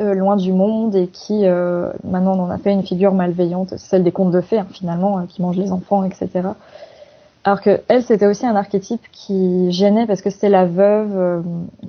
euh 0.00 0.14
loin 0.14 0.36
du 0.36 0.52
monde 0.52 0.94
et 0.94 1.08
qui 1.08 1.46
euh, 1.46 1.90
maintenant 2.04 2.38
on 2.38 2.44
en 2.44 2.50
a 2.50 2.58
fait 2.58 2.72
une 2.72 2.82
figure 2.82 3.14
malveillante, 3.14 3.76
celle 3.78 4.04
des 4.04 4.12
contes 4.12 4.32
de 4.32 4.40
fées 4.40 4.58
hein, 4.58 4.66
finalement, 4.70 5.18
hein, 5.18 5.26
qui 5.28 5.42
mange 5.42 5.56
les 5.56 5.72
enfants, 5.72 6.04
etc. 6.04 6.48
Alors 7.44 7.60
que 7.60 7.80
elle, 7.88 8.02
c'était 8.02 8.26
aussi 8.26 8.44
un 8.46 8.56
archétype 8.56 9.02
qui 9.12 9.70
gênait 9.72 10.06
parce 10.06 10.20
que 10.20 10.30
c'était 10.30 10.48
la 10.48 10.66
veuve, 10.66 11.16
euh, 11.16 11.40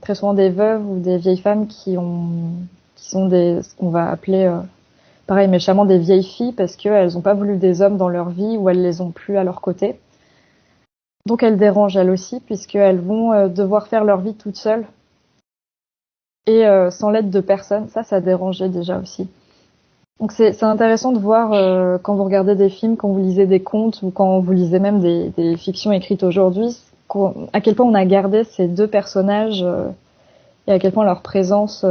très 0.01 0.15
souvent 0.15 0.33
des 0.33 0.49
veuves 0.49 0.87
ou 0.87 0.99
des 0.99 1.17
vieilles 1.17 1.39
femmes 1.39 1.67
qui 1.67 1.97
ont, 1.97 2.29
qui 2.95 3.09
sont 3.09 3.27
des, 3.27 3.61
ce 3.63 3.75
qu'on 3.75 3.89
va 3.89 4.09
appeler 4.09 4.49
pareil 5.27 5.49
méchamment 5.49 5.85
des 5.85 5.99
vieilles 5.99 6.23
filles 6.23 6.53
parce 6.53 6.75
qu'elles 6.75 7.13
n'ont 7.13 7.21
pas 7.21 7.33
voulu 7.33 7.57
des 7.57 7.81
hommes 7.81 7.97
dans 7.97 8.09
leur 8.09 8.29
vie 8.29 8.57
ou 8.57 8.69
elles 8.69 8.81
les 8.81 9.01
ont 9.01 9.11
plus 9.11 9.37
à 9.37 9.43
leur 9.43 9.61
côté. 9.61 9.99
Donc 11.27 11.43
elles 11.43 11.57
dérangent 11.57 11.97
elles 11.97 12.09
aussi 12.09 12.39
puisqu'elles 12.39 13.01
vont 13.01 13.33
euh, 13.33 13.49
devoir 13.49 13.87
faire 13.87 14.05
leur 14.05 14.21
vie 14.21 14.33
toutes 14.33 14.55
seules 14.55 14.85
et 16.47 16.65
euh, 16.65 16.89
sans 16.89 17.11
l'aide 17.11 17.29
de 17.29 17.39
personne. 17.39 17.87
Ça, 17.89 18.03
ça 18.03 18.19
dérangeait 18.19 18.69
déjà 18.69 18.99
aussi. 18.99 19.27
Donc 20.19 20.31
c'est 20.31 20.63
intéressant 20.63 21.11
de 21.11 21.19
voir 21.19 21.53
euh, 21.53 21.99
quand 22.01 22.15
vous 22.15 22.23
regardez 22.23 22.55
des 22.55 22.69
films, 22.69 22.97
quand 22.97 23.09
vous 23.09 23.19
lisez 23.19 23.45
des 23.45 23.59
contes 23.59 24.01
ou 24.01 24.09
quand 24.09 24.39
vous 24.39 24.51
lisez 24.51 24.79
même 24.79 24.99
des, 24.99 25.29
des 25.37 25.55
fictions 25.57 25.91
écrites 25.91 26.23
aujourd'hui, 26.23 26.75
à 27.53 27.61
quel 27.61 27.75
point 27.75 27.85
on 27.85 27.93
a 27.93 28.05
gardé 28.05 28.43
ces 28.43 28.67
deux 28.67 28.87
personnages 28.87 29.63
et 30.65 30.71
à 30.71 30.79
quel 30.79 30.91
point 30.91 31.05
leur 31.05 31.21
présence 31.21 31.85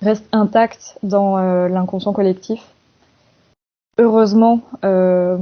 reste 0.00 0.26
intacte 0.32 0.98
dans 1.02 1.38
euh, 1.38 1.68
l'inconscient 1.68 2.12
collectif. 2.12 2.62
Heureusement, 3.98 4.60
euh, 4.84 5.38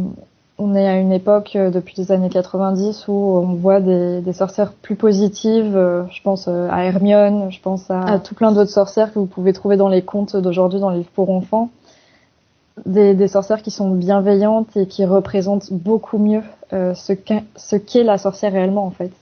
on 0.58 0.74
est 0.74 0.86
à 0.86 0.96
une 0.96 1.12
époque 1.12 1.56
euh, 1.56 1.70
depuis 1.70 1.94
les 1.98 2.12
années 2.12 2.28
90 2.28 3.08
où 3.08 3.12
on 3.12 3.54
voit 3.54 3.80
des, 3.80 4.20
des 4.20 4.32
sorcières 4.32 4.72
plus 4.72 4.96
positives. 4.96 5.72
je 6.10 6.22
pense 6.22 6.48
à 6.48 6.84
Hermione, 6.84 7.50
je 7.50 7.60
pense 7.60 7.90
à, 7.90 8.00
à 8.02 8.18
tout 8.18 8.34
plein 8.34 8.52
d'autres 8.52 8.70
sorcières 8.70 9.12
que 9.12 9.18
vous 9.18 9.26
pouvez 9.26 9.52
trouver 9.52 9.76
dans 9.76 9.88
les 9.88 10.02
contes 10.02 10.36
d'aujourd'hui, 10.36 10.80
dans 10.80 10.90
les 10.90 10.98
livres 10.98 11.10
pour 11.14 11.30
enfants. 11.30 11.70
Des, 12.86 13.14
des, 13.14 13.28
sorcières 13.28 13.62
qui 13.62 13.70
sont 13.70 13.90
bienveillantes 13.90 14.76
et 14.76 14.86
qui 14.86 15.04
représentent 15.04 15.72
beaucoup 15.72 16.18
mieux 16.18 16.42
ce 16.72 17.12
qu'est 17.12 18.02
la 18.02 18.18
sorcière 18.18 18.52
réellement 18.52 18.84
en 18.84 18.90
fait. 18.90 19.12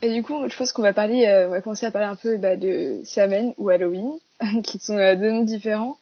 Et 0.00 0.14
du 0.14 0.22
coup, 0.22 0.48
je 0.48 0.56
pense 0.56 0.70
qu'on 0.70 0.82
va 0.82 0.92
parler, 0.92 1.26
on 1.48 1.50
va 1.50 1.60
commencer 1.60 1.86
à 1.86 1.90
parler 1.90 2.06
un 2.06 2.14
peu 2.14 2.36
bah, 2.36 2.54
de 2.54 3.00
Samhain 3.02 3.52
ou 3.58 3.68
Halloween. 3.68 4.12
qui 4.62 4.78
sont 4.78 4.96
euh, 4.96 5.16
deux 5.16 5.30
noms 5.30 5.44
différents. 5.44 5.96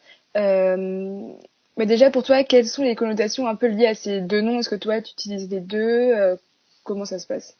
Euh, 1.76 1.80
mais 1.80 1.86
déjà, 1.86 2.10
pour 2.10 2.22
toi, 2.22 2.44
quelles 2.44 2.66
sont 2.66 2.82
les 2.82 2.94
connotations 2.94 3.46
un 3.46 3.54
peu 3.54 3.66
liées 3.66 3.86
à 3.86 3.94
ces 3.94 4.20
deux 4.20 4.40
noms? 4.40 4.58
Est-ce 4.58 4.70
que 4.70 4.76
toi, 4.76 5.00
tu 5.00 5.12
utilises 5.12 5.48
les 5.50 5.60
deux? 5.60 6.12
Euh, 6.14 6.36
Comment 6.84 7.04
ça 7.04 7.18
se 7.18 7.26
passe? 7.26 7.56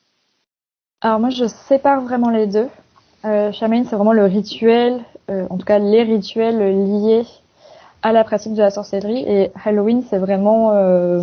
Alors 1.00 1.18
moi, 1.18 1.31
je 1.31 1.46
sépare 1.46 2.00
vraiment 2.00 2.31
les 2.31 2.46
deux. 2.46 2.68
Euh, 3.24 3.52
c'est 3.52 3.96
vraiment 3.96 4.12
le 4.12 4.24
rituel, 4.24 5.00
euh, 5.31 5.46
en 5.50 5.57
tout 5.59 5.66
cas 5.66 5.81
les 5.81 6.05
rituels 6.05 6.59
liés 6.59 7.24
à 8.02 8.12
la 8.12 8.22
pratique 8.22 8.55
de 8.55 8.62
la 8.62 8.70
sorcellerie. 8.70 9.24
Et 9.26 9.50
Halloween, 9.64 10.05
c'est 10.09 10.18
vraiment, 10.18 10.70
euh, 10.74 11.22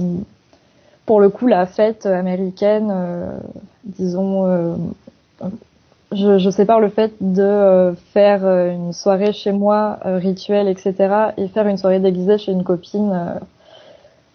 pour 1.06 1.22
le 1.22 1.30
coup, 1.30 1.48
la 1.48 1.66
fête 1.66 2.06
américaine, 2.06 2.92
euh, 2.94 3.40
disons. 3.86 4.94
Euh, 6.14 6.38
je, 6.38 6.44
je, 6.44 6.50
sépare 6.50 6.80
le 6.80 6.90
fait 6.90 7.14
de 7.22 7.94
faire 8.14 8.46
une 8.46 8.94
soirée 8.94 9.34
chez 9.34 9.52
moi, 9.52 10.00
rituel, 10.04 10.68
etc., 10.68 10.94
et 11.38 11.48
faire 11.48 11.68
une 11.68 11.78
soirée 11.78 12.00
déguisée 12.00 12.38
chez 12.38 12.52
une 12.52 12.64
copine. 12.64 13.40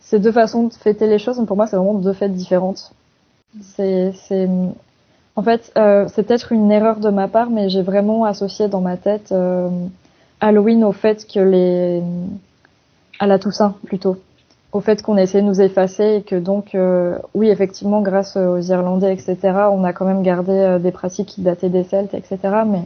c'est 0.01 0.19
deux 0.19 0.33
façons 0.33 0.65
de 0.69 0.75
fêter 0.75 1.07
les 1.07 1.19
choses, 1.19 1.39
mais 1.39 1.47
pour 1.47 1.57
moi, 1.57 1.67
c'est 1.67 1.77
vraiment 1.77 1.95
deux 1.95 2.13
fêtes 2.13 2.35
différentes. 2.35 2.93
C'est, 3.63 4.13
en 5.39 5.43
fait, 5.43 5.71
euh, 5.79 6.09
c'est 6.09 6.25
peut-être 6.25 6.51
une 6.51 6.73
erreur 6.73 6.99
de 6.99 7.11
ma 7.11 7.29
part, 7.29 7.49
mais 7.49 7.69
j'ai 7.69 7.83
vraiment 7.83 8.25
associé 8.25 8.67
dans 8.67 8.81
ma 8.81 8.97
tête 8.97 9.31
euh, 9.31 9.69
Halloween 10.41 10.83
au 10.83 10.91
fait 10.91 11.25
que 11.33 11.39
les 11.39 12.03
à 13.21 13.29
la 13.29 13.39
Toussaint 13.39 13.77
plutôt, 13.85 14.17
au 14.73 14.81
fait 14.81 15.03
qu'on 15.03 15.17
essaie 15.17 15.41
de 15.41 15.47
nous 15.47 15.61
effacer 15.61 16.17
et 16.17 16.23
que 16.23 16.37
donc 16.37 16.75
euh, 16.75 17.19
oui 17.35 17.49
effectivement 17.49 18.03
grâce 18.03 18.37
aux 18.37 18.61
Irlandais 18.61 19.13
etc. 19.13 19.37
On 19.71 19.85
a 19.85 19.93
quand 19.93 20.05
même 20.05 20.23
gardé 20.23 20.53
euh, 20.53 20.79
des 20.79 20.93
pratiques 20.93 21.29
qui 21.29 21.43
dataient 21.43 21.71
des 21.71 21.85
Celtes 21.85 22.15
etc. 22.15 22.39
Mais 22.67 22.83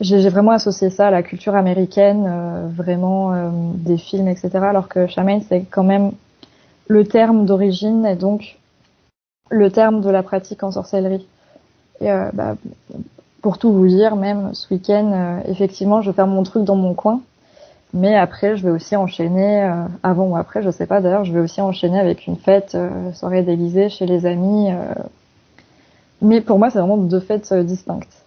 j'ai 0.00 0.28
vraiment 0.30 0.52
associé 0.52 0.90
ça 0.90 1.08
à 1.08 1.10
la 1.10 1.22
culture 1.22 1.54
américaine, 1.54 2.26
euh, 2.28 2.68
vraiment 2.74 3.52
des 3.74 3.98
films 3.98 4.28
etc. 4.28 4.50
Alors 4.54 4.88
que 4.88 5.06
Shaman 5.06 5.42
c'est 5.48 5.64
quand 5.70 5.84
même 5.84 6.12
le 6.88 7.04
terme 7.04 7.46
d'origine 7.46 8.04
et 8.04 8.16
donc 8.16 8.58
le 9.50 9.70
terme 9.70 10.00
de 10.00 10.10
la 10.10 10.22
pratique 10.22 10.62
en 10.62 10.72
sorcellerie. 10.72 11.26
Et 12.00 12.10
euh, 12.10 12.30
bah, 12.32 12.56
pour 13.42 13.58
tout 13.58 13.72
vous 13.72 13.86
dire, 13.86 14.16
même 14.16 14.54
ce 14.54 14.72
week-end, 14.72 15.12
euh, 15.12 15.50
effectivement, 15.50 16.00
je 16.02 16.10
vais 16.10 16.26
mon 16.26 16.42
truc 16.42 16.64
dans 16.64 16.76
mon 16.76 16.94
coin. 16.94 17.20
Mais 17.92 18.14
après, 18.16 18.56
je 18.56 18.62
vais 18.62 18.70
aussi 18.70 18.94
enchaîner, 18.94 19.64
euh, 19.64 19.84
avant 20.02 20.26
ou 20.28 20.36
après, 20.36 20.62
je 20.62 20.70
sais 20.70 20.86
pas 20.86 21.00
d'ailleurs, 21.00 21.24
je 21.24 21.32
vais 21.32 21.40
aussi 21.40 21.60
enchaîner 21.60 21.98
avec 21.98 22.26
une 22.26 22.36
fête, 22.36 22.76
soirée 23.14 23.42
d'Élysée 23.42 23.88
chez 23.88 24.06
les 24.06 24.26
amis. 24.26 24.68
Mais 26.22 26.40
pour 26.40 26.58
moi, 26.58 26.70
c'est 26.70 26.78
vraiment 26.78 26.98
deux 26.98 27.20
fêtes 27.20 27.52
distinctes. 27.52 28.24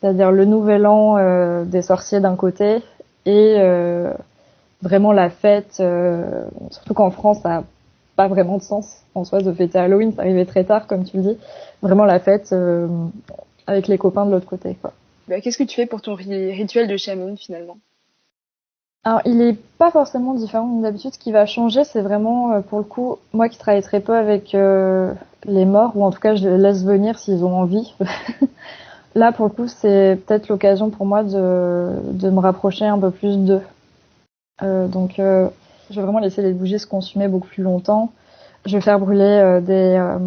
C'est-à-dire 0.00 0.32
le 0.32 0.44
nouvel 0.44 0.86
an 0.86 1.64
des 1.64 1.82
sorciers 1.82 2.20
d'un 2.20 2.36
côté 2.36 2.82
et 3.24 3.56
vraiment 4.82 5.12
la 5.12 5.30
fête, 5.30 5.82
surtout 6.70 6.94
qu'en 6.94 7.10
France, 7.10 7.38
ça 7.42 7.58
a 7.58 7.64
pas 8.16 8.28
vraiment 8.28 8.58
de 8.58 8.62
sens 8.62 9.02
en 9.14 9.24
soi 9.24 9.40
de 9.40 9.52
fêter 9.52 9.78
Halloween, 9.78 10.12
ça 10.12 10.22
arrivait 10.22 10.44
très 10.44 10.64
tard 10.64 10.86
comme 10.86 11.04
tu 11.04 11.16
le 11.16 11.22
dis. 11.22 11.38
Vraiment 11.82 12.04
la 12.04 12.18
fête 12.20 12.50
euh, 12.52 12.88
avec 13.66 13.88
les 13.88 13.98
copains 13.98 14.26
de 14.26 14.30
l'autre 14.30 14.46
côté 14.46 14.76
quoi. 14.80 14.92
Bah, 15.28 15.40
Qu'est-ce 15.40 15.58
que 15.58 15.64
tu 15.64 15.76
fais 15.76 15.86
pour 15.86 16.02
ton 16.02 16.14
rituel 16.14 16.88
de 16.88 16.96
chamoun 16.96 17.36
finalement? 17.36 17.76
Alors, 19.04 19.20
il 19.24 19.40
est 19.40 19.58
pas 19.78 19.90
forcément 19.90 20.34
différent 20.34 20.80
d'habitude. 20.80 21.12
Ce 21.12 21.18
qui 21.18 21.32
va 21.32 21.44
changer, 21.44 21.84
c'est 21.84 22.02
vraiment, 22.02 22.52
euh, 22.52 22.60
pour 22.60 22.78
le 22.78 22.84
coup, 22.84 23.18
moi 23.32 23.48
qui 23.48 23.58
travaille 23.58 23.82
très 23.82 24.00
peu 24.00 24.14
avec 24.14 24.54
euh, 24.54 25.12
les 25.44 25.64
morts, 25.64 25.96
ou 25.96 26.04
en 26.04 26.10
tout 26.10 26.20
cas, 26.20 26.36
je 26.36 26.48
les 26.48 26.58
laisse 26.58 26.84
venir 26.84 27.18
s'ils 27.18 27.44
ont 27.44 27.56
envie. 27.56 27.94
Là, 29.14 29.32
pour 29.32 29.46
le 29.46 29.50
coup, 29.50 29.68
c'est 29.68 30.20
peut-être 30.24 30.48
l'occasion 30.48 30.90
pour 30.90 31.04
moi 31.04 31.24
de, 31.24 31.90
de 32.12 32.30
me 32.30 32.38
rapprocher 32.38 32.86
un 32.86 32.98
peu 32.98 33.10
plus 33.10 33.38
d'eux. 33.38 33.60
Euh, 34.62 34.86
donc, 34.86 35.18
euh, 35.18 35.48
je 35.90 35.96
vais 35.96 36.02
vraiment 36.02 36.20
laisser 36.20 36.40
les 36.42 36.52
bougies 36.52 36.78
se 36.78 36.86
consumer 36.86 37.28
beaucoup 37.28 37.48
plus 37.48 37.62
longtemps. 37.62 38.12
Je 38.64 38.76
vais 38.76 38.80
faire 38.80 39.00
brûler 39.00 39.24
euh, 39.24 39.60
des, 39.60 39.96
euh, 39.98 40.18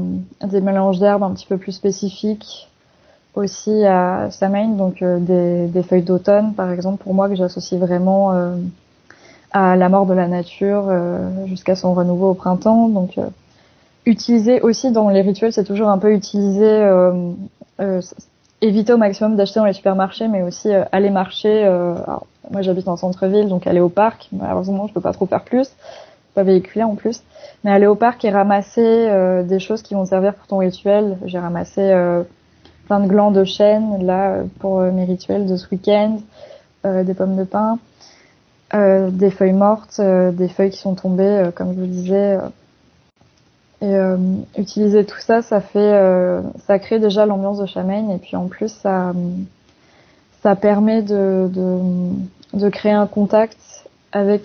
des 0.46 0.62
mélanges 0.62 1.00
d'herbes 1.00 1.24
un 1.24 1.34
petit 1.34 1.48
peu 1.48 1.58
plus 1.58 1.72
spécifiques 1.72 2.70
aussi 3.36 3.86
à 3.86 4.30
Samhain, 4.32 4.70
donc 4.70 5.02
euh, 5.02 5.20
des, 5.20 5.68
des, 5.68 5.84
feuilles 5.84 6.04
d'automne 6.04 6.54
par 6.54 6.72
exemple 6.72 7.04
pour 7.04 7.14
moi 7.14 7.30
que 7.30 7.36
j'associe 7.36 7.80
vraiment 7.80 8.34
à 9.52 9.76
la 9.76 9.90
mort 9.90 10.06
de 10.06 10.14
la 10.14 10.28
nature 10.28 10.92
jusqu'à 11.46 11.76
son 11.76 11.94
renouveau 11.94 12.32
au 12.32 12.34
printemps. 12.34 12.90
Donc 12.90 13.18
utiliser 14.06 14.62
aussi 14.62 14.92
dans 14.92 15.10
les 15.10 15.22
rituels, 15.22 15.54
c'est 15.54 15.64
toujours 15.64 15.90
un 15.90 15.98
peu 15.98 16.14
utiliser 16.14 16.86
éviter 18.62 18.94
au 18.94 18.98
maximum 18.98 19.36
d'acheter 19.36 19.60
dans 19.60 19.66
les 19.66 19.74
supermarchés, 19.74 20.28
mais 20.28 20.42
aussi 20.42 20.70
aller 20.92 21.10
marcher. 21.10 21.64
Alors, 21.64 22.26
moi, 22.52 22.62
j'habite 22.62 22.88
en 22.88 22.98
centre-ville, 22.98 23.48
donc 23.48 23.68
aller 23.68 23.80
au 23.80 23.90
parc. 23.90 24.30
Malheureusement, 24.32 24.88
je 24.88 24.94
peux 24.94 25.02
pas 25.02 25.14
trop 25.14 25.26
faire 25.26 25.44
plus, 25.44 25.70
pas 26.34 26.44
véhiculer 26.44 26.84
en 26.84 26.96
plus. 26.96 27.24
Mais 27.64 27.72
aller 27.72 27.88
au 27.88 27.96
parc 27.96 28.24
et 28.26 28.30
ramasser 28.30 28.82
euh, 28.86 29.44
des 29.44 29.60
choses 29.60 29.82
qui 29.82 29.96
vont 29.96 30.06
servir 30.06 30.36
pour 30.36 30.48
ton 30.48 30.58
rituel. 30.58 31.18
J'ai 31.26 31.40
ramassé 31.40 31.82
euh, 31.82 32.24
plein 32.86 33.00
de 33.00 33.08
glands 33.08 33.32
de 33.32 33.44
chêne 33.44 34.06
là 34.06 34.44
pour 34.60 34.80
euh, 34.80 34.92
mes 34.92 35.06
rituels 35.06 35.46
de 35.48 35.56
ce 35.58 35.68
week-end, 35.72 36.20
euh, 36.86 37.04
des 37.04 37.14
pommes 37.14 37.36
de 37.36 37.44
pin, 37.44 37.80
euh, 38.74 39.10
des 39.10 39.32
feuilles 39.32 39.54
mortes, 39.54 40.00
des 40.00 40.48
feuilles 40.48 40.72
qui 40.72 40.80
sont 40.80 40.96
tombées, 40.96 41.50
comme 41.56 41.74
je 41.74 41.80
vous 41.80 41.88
disais. 41.88 42.38
et 43.82 43.96
utiliser 44.58 45.06
tout 45.06 45.20
ça, 45.20 45.42
ça 45.42 45.62
fait, 45.62 46.42
ça 46.66 46.80
crée 46.80 47.00
déjà 47.00 47.26
l'ambiance 47.26 47.60
de 47.60 47.66
Chamaine 47.66 48.10
et 48.12 48.18
puis 48.18 48.36
en 48.36 48.48
plus 48.48 48.70
ça 48.70 49.14
ça 50.42 50.56
permet 50.56 51.02
de, 51.02 51.50
de 52.54 52.70
créer 52.70 52.92
un 52.92 53.08
contact 53.08 53.58
avec 54.12 54.44